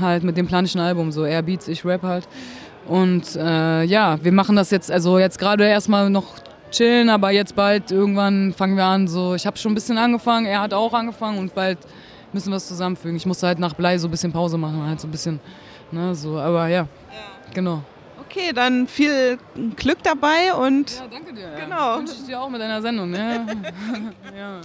halt 0.00 0.24
mit 0.24 0.36
dem 0.36 0.46
plane 0.46 0.66
ich 0.66 0.74
ein 0.74 0.80
Album, 0.80 1.12
so 1.12 1.24
er 1.24 1.42
Beats, 1.42 1.68
ich 1.68 1.84
Rap 1.84 2.02
halt. 2.02 2.26
Und 2.88 3.36
äh, 3.36 3.84
ja, 3.84 4.18
wir 4.22 4.32
machen 4.32 4.56
das 4.56 4.70
jetzt, 4.70 4.90
also 4.90 5.18
jetzt 5.18 5.38
gerade 5.38 5.64
erstmal 5.64 6.10
noch 6.10 6.40
chillen, 6.70 7.08
aber 7.08 7.30
jetzt 7.30 7.54
bald 7.54 7.90
irgendwann 7.90 8.52
fangen 8.52 8.76
wir 8.76 8.84
an, 8.84 9.08
so 9.08 9.34
ich 9.34 9.46
habe 9.46 9.56
schon 9.56 9.72
ein 9.72 9.74
bisschen 9.74 9.98
angefangen, 9.98 10.46
er 10.46 10.60
hat 10.60 10.74
auch 10.74 10.92
angefangen 10.92 11.38
und 11.38 11.54
bald 11.54 11.78
müssen 12.32 12.50
wir 12.50 12.56
es 12.56 12.68
zusammenfügen. 12.68 13.16
Ich 13.16 13.26
musste 13.26 13.46
halt 13.46 13.58
nach 13.58 13.74
Blei 13.74 13.98
so 13.98 14.08
ein 14.08 14.10
bisschen 14.10 14.32
Pause 14.32 14.58
machen, 14.58 14.84
halt 14.86 15.00
so 15.00 15.08
ein 15.08 15.10
bisschen, 15.10 15.40
ne, 15.90 16.14
so, 16.14 16.38
aber 16.38 16.68
ja, 16.68 16.80
ja. 16.80 16.86
genau. 17.52 17.82
Okay, 18.30 18.52
dann 18.54 18.86
viel 18.86 19.38
Glück 19.74 19.98
dabei 20.04 20.54
und. 20.54 20.92
Ja, 20.92 21.02
danke 21.10 21.34
dir. 21.34 21.50
Genau. 21.58 21.76
Ja. 21.76 21.98
Wünsche 21.98 22.12
ich 22.12 22.26
dir 22.26 22.40
auch 22.40 22.48
mit 22.48 22.60
deiner 22.60 22.80
Sendung. 22.80 23.12
Ja. 23.12 23.18
ja. 24.38 24.60